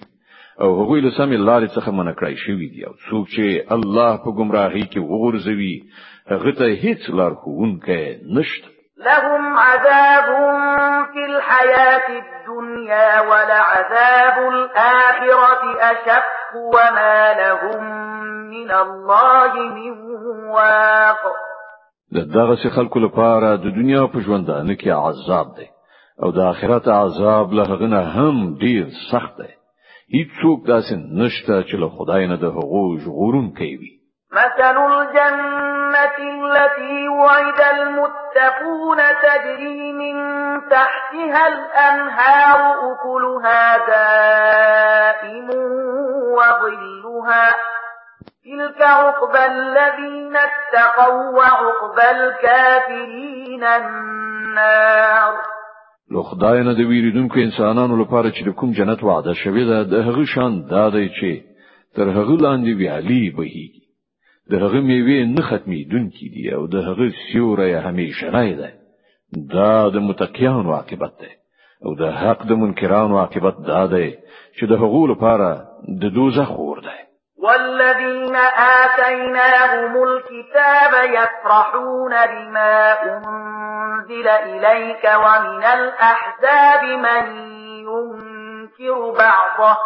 او 0.62 0.70
هغوی 0.80 1.02
له 1.06 1.12
سمې 1.18 1.38
لارې 1.50 1.68
څخه 1.76 1.90
منع 1.98 2.14
کړای 2.20 2.36
شوی 2.46 2.68
دی 2.74 2.82
او 2.88 2.94
څوک 3.08 3.24
چې 3.36 3.46
الله 3.76 4.12
په 4.24 4.30
گمراهۍ 4.40 4.86
کې 4.92 5.00
وغورځوي 5.12 5.76
هغه 6.34 6.52
ته 6.60 6.66
هیڅ 6.84 7.02
لار 7.20 7.34
خوونکې 7.42 8.02
نشته 8.38 8.81
لهم 9.06 9.58
عذاب 9.58 10.28
في 11.14 11.26
الحياة 11.26 12.08
الدنيا 12.24 13.22
ولعذاب 13.22 14.38
الآخرة 14.54 15.64
أشق 15.92 16.56
وما 16.56 17.34
لهم 17.34 17.84
من 18.50 18.72
الله 18.72 19.54
من 19.54 19.94
واق. 20.50 21.24
د 22.14 22.18
دغه 22.34 22.70
خلکو 22.76 23.00
لپاره 23.00 23.56
د 23.56 23.66
دنیا 23.80 24.08
په 24.14 24.20
ژوندانه 24.20 24.74
کې 24.76 24.88
عذاب 24.88 25.48
دی. 25.58 25.68
أو 26.24 26.32
د 26.32 26.40
آخرت 26.40 26.88
عذاب 26.88 27.54
له 27.54 27.64
هغه 27.64 27.88
نه 27.88 28.02
هم 28.16 28.58
ډیر 28.58 28.86
سخت 29.12 29.38
دی. 29.38 29.54
هیڅوک 30.16 30.60
داسې 30.68 30.94
نشته 31.20 31.56
چې 31.68 31.76
له 31.82 31.88
خدای 31.98 32.28
نه 32.28 32.38
د 32.44 32.46
هغو 32.56 32.84
ژغورون 33.04 33.48
کوي 33.60 33.92
مثل 34.40 34.78
الجنة 35.96 36.56
التي 36.56 37.08
وعد 37.08 37.62
المتقون 37.76 38.98
تجري 39.24 39.92
من 39.92 40.16
تحتها 40.70 41.48
الأنهار 41.48 42.60
أكلها 42.92 43.78
دائم 43.88 45.50
وظلها. 46.38 47.56
تلك 48.46 48.82
عقبى 48.82 49.46
الذين 49.46 50.36
اتقوا 50.36 51.38
وعقبى 51.38 52.12
الكافرين 52.12 53.64
النار. 53.64 55.34
له 56.12 56.24
خدای 56.24 56.64
نه 56.64 56.74
د 56.74 56.80
ویریدونکو 56.80 57.40
انسانانو 57.40 58.04
لپاره 58.04 58.32
چې 58.32 58.50
کوم 58.56 58.72
جنت 58.72 59.04
وعده 59.04 59.34
شوی 59.34 59.66
ده 59.66 59.84
د 59.84 59.94
هغه 59.94 60.26
شان 60.26 60.68
دا 60.70 60.90
دی 60.90 61.10
چې 61.10 61.42
تر 61.96 62.10
هغه 62.10 62.36
لاندې 62.46 62.76
ویالي 62.78 63.32
بهيږي 63.38 63.81
د 64.52 64.54
هغه 64.64 64.80
میوه 64.90 65.18
نه 65.36 65.42
ختمیدونکي 65.50 66.26
دي 66.34 66.44
او 66.56 66.64
د 66.74 66.76
هغه 66.88 67.06
سیوری 67.26 67.80
همیشه 67.88 68.30
نه 68.36 68.54
ده 68.60 68.70
دا 69.56 69.90
د 69.90 69.98
متقینو 70.08 70.74
عاقبت 70.78 71.14
ده 71.22 71.32
او 71.86 71.92
د 72.02 72.04
حق 72.22 72.40
د 72.50 72.52
منکرانو 72.62 73.20
عاقبت 73.24 73.56
دا 73.72 73.84
ده 73.94 74.06
چې 74.58 74.64
د 74.72 74.74
هغو 74.82 75.04
لپاره 75.12 75.50
د 76.02 76.04
دوزخ 76.18 76.50
اور 76.52 76.80
ده 76.88 76.96
والذين 77.46 78.36
آتيناهم 78.86 79.94
الكتاب 80.10 80.94
يفرحون 81.18 82.14
بما 82.32 82.76
أنزل 83.04 84.28
إليك 84.28 85.04
ومن 85.24 85.64
الأحزاب 85.64 86.84
من 87.06 87.26
ينكر 87.88 89.12
بعضه 89.12 89.78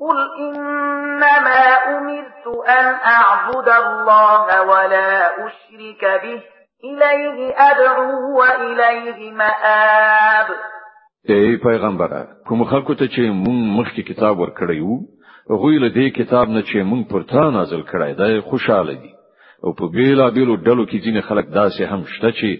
قل 0.00 0.18
إنما 0.38 1.62
أمرت 1.98 2.46
أن 2.68 2.86
أعبد 3.16 3.68
الله 3.68 4.62
ولا 4.62 5.10
أشرك 5.46 6.02
به 6.22 6.42
إليه 6.84 7.54
أدعو 7.56 8.38
وإليه 8.38 9.32
مآب. 9.32 10.48
ای 11.28 11.56
پیغمبره 11.56 12.28
کوم 12.46 12.64
خلکو 12.64 12.94
ته 12.94 13.06
چې 13.06 13.20
مونږ 13.44 13.60
مخکې 13.78 14.02
کتاب 14.10 14.38
ورکړیو 14.38 14.98
غوی 15.50 15.78
له 15.78 15.88
دې 15.88 16.16
کتاب 16.18 16.48
نه 16.48 16.62
چې 16.62 16.76
مونږ 16.76 17.12
پر 17.12 17.22
تا 17.22 17.50
نازل 17.50 17.82
کړای 17.82 18.12
دی 18.20 18.40
خوشاله 18.40 18.92
دي. 18.92 19.12
او 19.64 19.72
په 19.72 19.86
بیلا 19.94 20.28
بیلو 20.30 20.56
ډلو 20.56 20.86
کې 20.86 21.02
ځینې 21.04 21.20
خلک 21.28 21.46
داسې 21.60 21.82
هم 21.92 22.04
شته 22.14 22.30
چې 22.38 22.50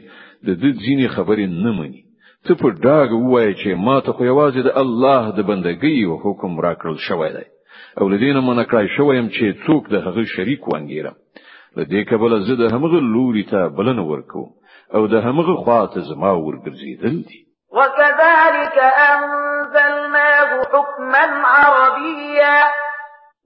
د 0.46 0.48
دې 0.60 0.70
ځینې 0.84 1.06
خبرې 1.16 1.46
نه 1.64 1.72
مني 1.78 2.02
ته 2.44 2.52
په 2.60 2.68
ډاګ 2.84 3.10
وایې 3.12 3.52
چې 3.60 3.70
ما 3.86 3.96
ته 4.04 4.10
خو 4.12 4.22
یوازې 4.30 4.60
د 4.64 4.70
الله 4.82 5.22
د 5.38 5.40
بندګۍ 5.48 5.98
او 6.08 6.14
حکم 6.24 6.52
راکړل 6.66 6.98
شوی 7.08 7.30
دی. 7.36 7.46
او 7.98 8.04
لدینه 8.08 8.40
من 8.40 8.58
کړای 8.70 8.86
شویم 8.96 9.26
چې 9.36 9.44
څوک 9.66 9.82
د 9.92 9.94
هغه 10.06 10.22
شریک 10.34 10.62
وانګیرم. 10.68 11.16
لدې 11.78 12.00
کبل 12.10 12.32
زه 12.46 12.54
د 12.62 12.64
همغه 12.74 12.98
لوري 13.14 13.44
ته 13.52 13.60
بلنه 13.76 14.02
ورکو 14.10 14.44
او 14.94 15.02
د 15.12 15.14
همغه 15.26 15.54
خواته 15.62 16.00
زما 16.10 16.32
ورګرځیدل 16.34 17.16
دي. 17.28 17.40
وكذلك 17.76 18.76
أنزلناه 19.10 20.50
حكما 20.72 21.24
عربيا. 21.54 22.58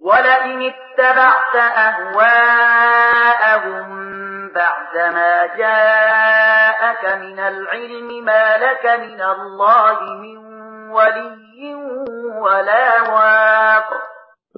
ولئن 0.02 0.59
اتبعت 0.72 1.55
أهواءهم 1.87 3.02
بعدما 4.55 5.33
جاءك 5.59 7.03
من 7.25 7.38
العلم 7.38 8.25
ما 8.25 8.47
لك 8.65 8.85
من 9.05 9.21
الله 9.35 9.99
من 10.23 10.38
ولي 10.97 11.75
ولا 12.45 12.88
واق. 13.12 13.88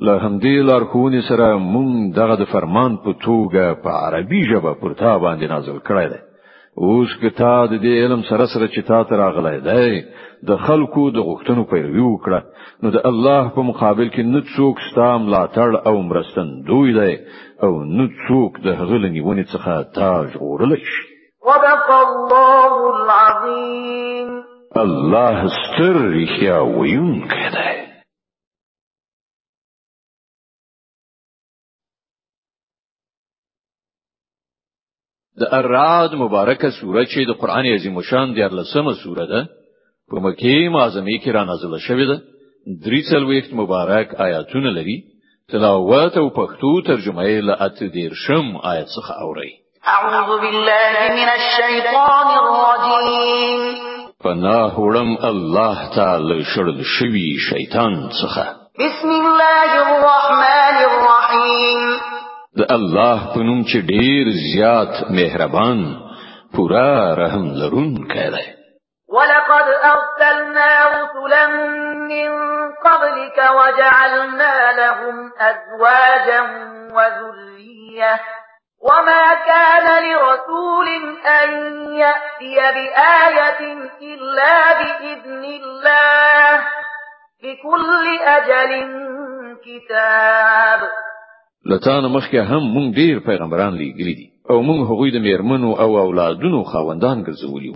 له 0.02 0.18
همدې 0.18 0.56
لارښوونې 0.68 1.20
سره 1.28 1.46
مونږ 1.58 2.14
دغه 2.16 2.34
د 2.36 2.44
فرمان 2.52 2.96
په 3.04 3.12
توګه 3.26 3.64
په 3.82 3.90
عربي 3.90 4.42
ژبه 4.50 4.72
پر 4.80 4.92
تا 4.92 5.18
باندې 5.18 5.50
نازل 5.54 5.78
کړی 5.88 6.06
دی. 6.12 6.20
اوس 6.76 7.10
که 7.20 7.30
تا 7.30 7.66
د 7.66 7.74
دې 7.84 7.92
علم 8.04 8.22
سره 8.28 8.46
سره 8.46 8.66
چې 8.68 8.86
تا 8.86 9.04
ته 9.08 9.16
راغلی 9.16 9.58
دی 9.68 10.04
د 10.48 10.56
خلکو 10.66 11.02
د 11.10 11.18
غوښتنو 11.28 11.62
پیروي 11.72 12.04
وکړه. 12.06 12.40
نو 12.82 12.90
د 12.96 13.06
الله 13.10 13.42
په 13.56 13.62
مقابل 13.70 14.08
کې 14.14 14.22
نه 14.32 14.40
څوک 14.56 14.80
ستا 14.88 15.10
ملاتړ 15.26 15.86
أو 15.88 16.02
مرستندوی 16.08 16.92
دی. 16.98 17.12
او 17.62 17.84
نه 17.84 18.08
څوک 18.28 18.60
د 18.64 18.66
هغه 18.66 18.96
له 19.04 19.18
نیونې 19.18 19.44
څخه 19.52 19.72
تا 19.94 20.28
ژغورلی 20.36 20.76
شي. 20.76 21.02
صدق 21.44 21.88
الله 21.90 22.72
العظیم. 22.94 24.28
الله 24.76 25.48
ستر 25.48 25.96
رښتیا 26.16 26.56
ویونکی 26.78 27.48
دی. 27.54 27.74
د 35.40 35.42
الرعد 35.52 36.14
مبارکه 36.14 36.70
سوره 36.80 37.04
چې 37.04 37.26
د 37.28 37.32
قران 37.40 37.66
عظیم 37.66 38.00
شان 38.00 38.34
د 38.34 38.38
14مه 38.38 38.94
سوره 39.04 39.26
ده 39.26 39.40
په 40.10 40.16
مکه 40.20 40.68
معظمه 40.70 41.18
کې 41.22 41.30
را 41.36 41.44
نازله 41.44 41.78
شوې 41.78 42.06
ده. 42.10 42.16
درې 42.84 43.00
څلوېښت 43.10 43.52
مبارک 43.52 44.14
آیاتونه 44.26 44.70
لري 44.70 45.13
تلاوت 45.52 46.16
او 46.16 46.28
پښتو 46.30 46.86
ترجمه 46.86 47.24
یې 47.24 47.40
له 47.48 47.54
اته 47.66 47.86
دیرشم 47.94 48.46
آیت 48.70 48.86
څخه 48.96 49.12
اوري 49.24 49.50
اعوذ 49.94 50.40
بالله 50.42 50.94
من 51.16 51.28
الشیطان 51.32 52.28
الرجیم. 52.36 53.74
پناه 54.24 54.80
وړم 54.80 55.10
الله 55.30 55.90
تعالی 55.96 56.38
شړل 56.52 56.80
شوی 56.92 57.26
شیطان 57.48 57.98
څخه. 58.20 58.44
بسم 58.84 59.10
الله 59.20 59.70
الرحمن 59.82 60.76
الرحیم. 60.88 61.82
د 62.58 62.72
الله 62.78 63.18
په 63.34 63.40
نوم 63.48 63.62
چې 63.64 63.78
ډیر 63.92 64.24
زیات 64.48 65.10
مهربان 65.20 65.86
پورا 66.56 67.14
رحم 67.22 67.46
لرونکی 67.62 68.28
دی 68.36 68.46
ولقد 69.14 69.66
أرسلنا 69.94 70.70
رسلا 70.88 71.46
من 72.12 72.30
قبلك 72.72 73.38
وجعلنا 73.58 74.72
لهم 74.72 75.32
أزواجا 75.38 76.40
وذرية. 76.96 78.20
وما 78.82 79.34
كان 79.34 79.86
لرسول 80.04 80.88
أن 81.26 81.50
يأتي 81.92 82.56
بآية 82.56 83.60
إلا 84.02 84.54
بإذن 84.78 85.44
الله. 85.44 86.66
لكل 87.44 88.18
أجل 88.22 88.72
كتاب. 89.64 90.80
لتان 91.66 92.04
مخکې 92.12 92.36
هم 92.36 92.62
مونږ 92.74 92.94
ډیر 92.94 93.18
پیغمبران 93.18 93.78
دي 93.78 94.33
او 94.50 94.56
مونږ 94.68 94.80
هغوی 94.90 95.10
د 95.12 95.18
میرمنو 95.26 95.70
او 95.82 95.90
اولادونو 96.04 96.60
خاوندان 96.72 97.18
ګرځولي 97.26 97.72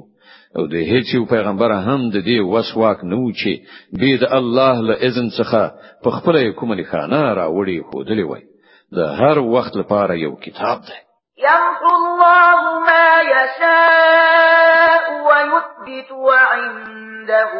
او 0.56 0.62
د 0.72 0.74
هیڅ 0.90 1.06
یو 1.14 1.24
پیغمبر 1.34 1.70
هم 1.86 2.00
د 2.14 2.16
دې 2.28 2.38
وسواک 2.52 2.98
نه 3.10 3.16
و 3.22 3.32
چې 3.40 3.52
به 3.98 4.10
د 4.22 4.24
الله 4.38 4.74
له 4.88 4.94
اذن 5.08 5.28
څخه 5.38 5.62
په 6.02 6.10
خپل 6.16 6.34
کومه 6.58 6.74
لخانه 6.80 7.20
راوړي 7.40 7.78
خودلې 7.88 8.24
وای. 8.28 8.44
د 8.96 8.98
هر 9.20 9.36
وخت 9.54 9.72
لپاره 9.80 10.14
یو 10.24 10.32
کتاب 10.44 10.78
دی. 10.88 10.98
يمحو 11.48 11.90
الله 12.00 12.60
ما 12.88 13.08
يشاء 13.34 15.04
ويثبت 15.28 16.08
وعنده 16.12 17.52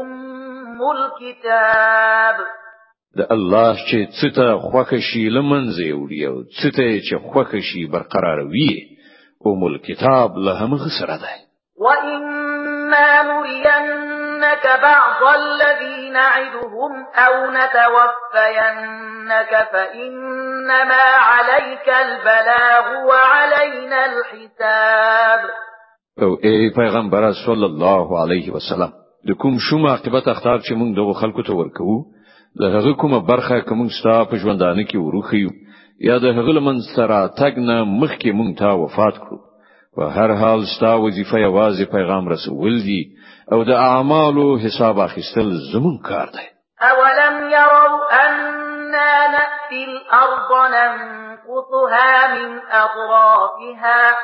أم 0.00 0.80
الكتاب 0.96 2.36
د 3.16 3.20
الله 3.34 3.74
چې 3.88 3.98
څته 4.20 4.46
خوښ 4.68 4.90
شي 5.08 5.24
لمنځه 5.36 5.88
وړي 6.00 6.20
أو 6.30 6.36
څته 6.60 6.86
چې 7.06 7.14
خوښ 7.28 7.50
شي 7.68 7.86
برقرار 7.86 8.40
وي 8.52 8.72
أو 9.46 9.54
مل 9.62 9.78
کتاب 9.88 10.36
له 10.36 10.52
هم 10.60 10.72
سره 10.98 11.16
ده 11.22 11.32
وإما 11.84 13.08
نرينك 13.22 14.64
بعض 14.82 15.20
الذين 15.40 15.98
نعدهم 16.12 16.92
أو 17.26 17.34
نتوفينك 17.58 19.52
فإنما 19.72 21.04
عليك 21.30 21.88
البلاغ 21.88 22.86
وعلينا 23.08 24.00
الحساب. 24.10 25.40
أو 26.22 26.34
ای 26.34 26.70
پیغمبر 26.70 27.32
صلی 27.46 27.64
الله 27.64 28.22
علیه 28.22 28.52
وسلم 28.52 28.92
د 29.28 29.32
کوم 29.42 29.58
شوم 29.70 29.86
عاقبت 29.86 30.28
اختار 30.28 30.58
چې 30.58 30.72
موږ 30.72 30.96
دغه 30.96 31.12
خلکو 31.20 31.42
ته 31.42 31.52
ورکوو 31.60 31.98
د 32.60 32.62
هغه 32.74 32.92
کومه 33.00 33.18
برخه 33.30 33.60
کوم 33.68 33.88
ستا 33.98 34.16
په 34.30 34.36
ژوندانه 34.42 34.82
کې 34.88 34.98
وروخیو 35.06 35.50
یا 36.08 36.16
د 36.24 36.26
هغه 36.36 36.52
لمن 36.58 36.78
سره 36.94 37.18
تګ 37.40 37.54
نه 37.68 37.76
مخکې 38.00 38.30
مونږ 38.38 38.50
ته 38.60 38.68
وفات 38.82 39.16
کړو. 39.24 39.38
په 39.94 40.02
هر 40.16 40.30
حال 40.40 40.60
ستا 40.74 40.92
وظیفه 41.04 41.38
یوازې 41.46 41.84
پیغام 41.94 42.28
رسول 42.34 42.74
دي 42.88 43.02
أو 43.52 43.64
د 43.70 43.70
اعمالو 43.70 44.46
حساب 44.64 45.00
اخیستل 45.00 45.50
زمون 45.72 45.96
کار 46.08 46.26
دی. 46.34 46.46
أولم 46.90 47.50
يروا 47.50 48.26
أنا 48.26 49.10
نأتي 49.36 49.84
الأرض 49.84 50.50
ننقصها 50.74 52.34
من 52.34 52.60
أطرافها؟ 52.82 54.16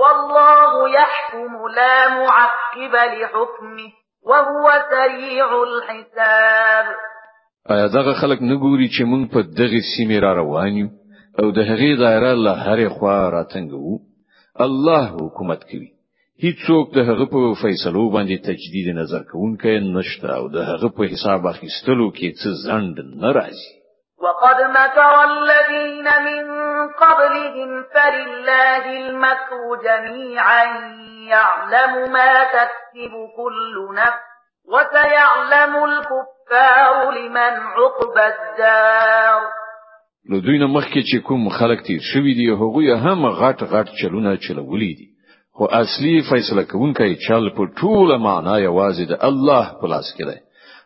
والله 0.00 0.88
يحكم 0.98 1.52
لا 1.76 2.08
معقب 2.08 2.94
لحكمه 2.94 3.90
وهو 4.22 4.66
سريع 4.90 5.48
الحساب. 5.62 6.86
آیا 7.72 7.86
دغه 7.96 8.12
خلک 8.20 8.40
نګوري 8.40 8.88
چې 8.94 9.02
موږ 9.10 9.22
په 9.34 9.40
دغه 9.60 9.80
سیمه 9.96 10.18
را 10.24 10.32
روان 10.40 10.72
یو 10.80 10.88
أو 11.40 11.46
د 11.56 11.58
هغې 11.70 11.92
دایره 12.02 12.32
له 12.46 12.52
هرې 12.64 12.88
خوا 12.94 13.30
راتنګو 13.36 13.92
الله 14.66 15.04
حکومت 15.20 15.60
کوي. 15.70 15.90
هیڅوک 16.44 16.86
د 16.96 16.98
هغه 17.08 17.24
په 17.34 17.54
فیصلو 17.62 18.04
باندې 18.14 18.44
تجدید 18.48 18.88
نظر 19.00 19.22
کوونکی 19.30 19.78
نشته 19.96 20.28
أو 20.38 20.44
د 20.56 20.58
هغه 20.70 20.88
په 20.96 21.02
حساب 21.12 21.46
اخیستلو 21.46 22.08
کې 22.16 22.28
څه 22.40 22.48
ځند 22.64 22.96
نه 23.22 23.30
وقد 24.24 24.58
مكر 24.78 25.14
الذين 25.32 26.08
من 26.28 26.44
قبلهم 27.02 27.70
فلله 27.94 28.84
المكر 29.00 29.60
جميعا. 29.86 30.64
يعلم 31.28 32.12
ما 32.12 32.44
تكسب 32.44 33.12
كل 33.36 33.94
نفس 33.94 34.24
وسيعلم 34.72 35.74
الكفار 36.44 37.18
لمن 37.18 37.54
عقب 37.76 38.16
الدار. 38.18 39.40
له 40.30 40.40
دوی 40.40 40.58
نه 40.58 40.66
مخکې 40.66 41.02
چې 41.02 41.16
کوم 41.26 41.48
خلک 41.48 41.82
تیر 41.86 42.00
شوی 42.12 42.34
دي 42.34 42.48
هغه 42.50 42.96
هم 42.96 43.26
غټ 43.26 43.62
غټ 43.62 43.88
چلونه 44.00 44.36
چلولې 44.36 44.92
دي. 44.98 45.08
خو 45.52 45.64
اصلي 45.64 46.22
فیصله 46.30 46.62
کوونکی 46.62 47.14
چل 47.26 47.50
په 47.56 47.66
ټوله 47.80 48.16
معنا 48.18 48.58
یوازې 48.58 49.04
د 49.08 49.14
الله 49.28 49.64
په 49.80 49.86
لاس 49.86 50.14
کې 50.16 50.24
دی. 50.24 50.38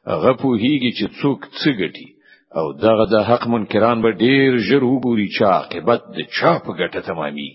هغه 0.06 0.32
پوهیږي 0.32 0.92
چې 0.98 1.06
څوک 1.22 1.40
څه 1.60 1.70
ګټي. 1.80 2.08
او 2.56 2.72
دغه 2.72 3.04
د 3.12 3.24
حق 3.28 3.46
منکران 3.46 4.02
به 4.02 4.10
ډیر 4.10 4.56
ژر 4.56 4.82
وګوري 4.84 5.28
چې 5.34 5.42
عاقبت 5.42 6.00
د 6.16 6.18
چا 6.36 6.52
په 6.58 6.72
ګټه 6.80 7.00
تمامي 7.08 7.50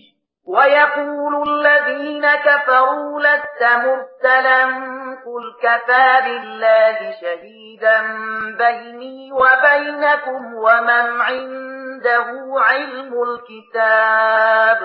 ويقول 0.46 1.48
الذين 1.48 2.24
كفروا 2.46 3.20
لست 3.20 3.62
مرسلا 3.84 4.64
قل 5.24 5.44
كفى 5.62 6.08
بالله 6.24 6.98
شهيدا 7.20 8.00
بيني 8.58 9.32
وبينكم 9.32 10.54
ومن 10.54 11.20
عنده 11.20 12.26
علم 12.60 13.12
الكتاب. 13.28 14.78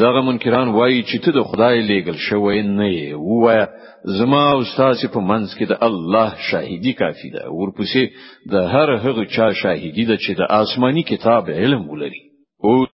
دغه 0.00 0.20
منکران 0.20 0.68
وایي 0.68 1.02
چې 1.02 1.24
ته 1.24 1.30
د 1.32 1.42
خدای 1.42 1.82
لېګل 1.82 2.16
شوی 2.16 2.62
نه 2.62 2.88
یې. 2.88 3.14
وایا 3.14 3.66
زما 4.04 4.52
أو 4.52 4.62
تاسو 4.76 5.08
په 5.08 5.20
منځ 5.20 5.58
کې 5.58 5.64
د 5.68 5.72
الله 5.82 6.34
شاهدی 6.50 6.92
کافی 6.92 7.30
ده. 7.30 7.44
ورپسې 7.50 8.08
د 8.52 8.54
هر 8.54 8.96
هغه 8.96 9.24
چا 9.24 9.52
شاهدی 9.52 10.04
ده 10.04 10.16
چې 10.16 10.38
د 10.38 10.42
آسماني 10.50 11.02
کتاب 11.02 11.50
علم 11.50 11.90
ولري. 11.90 12.22
أو 12.64 12.86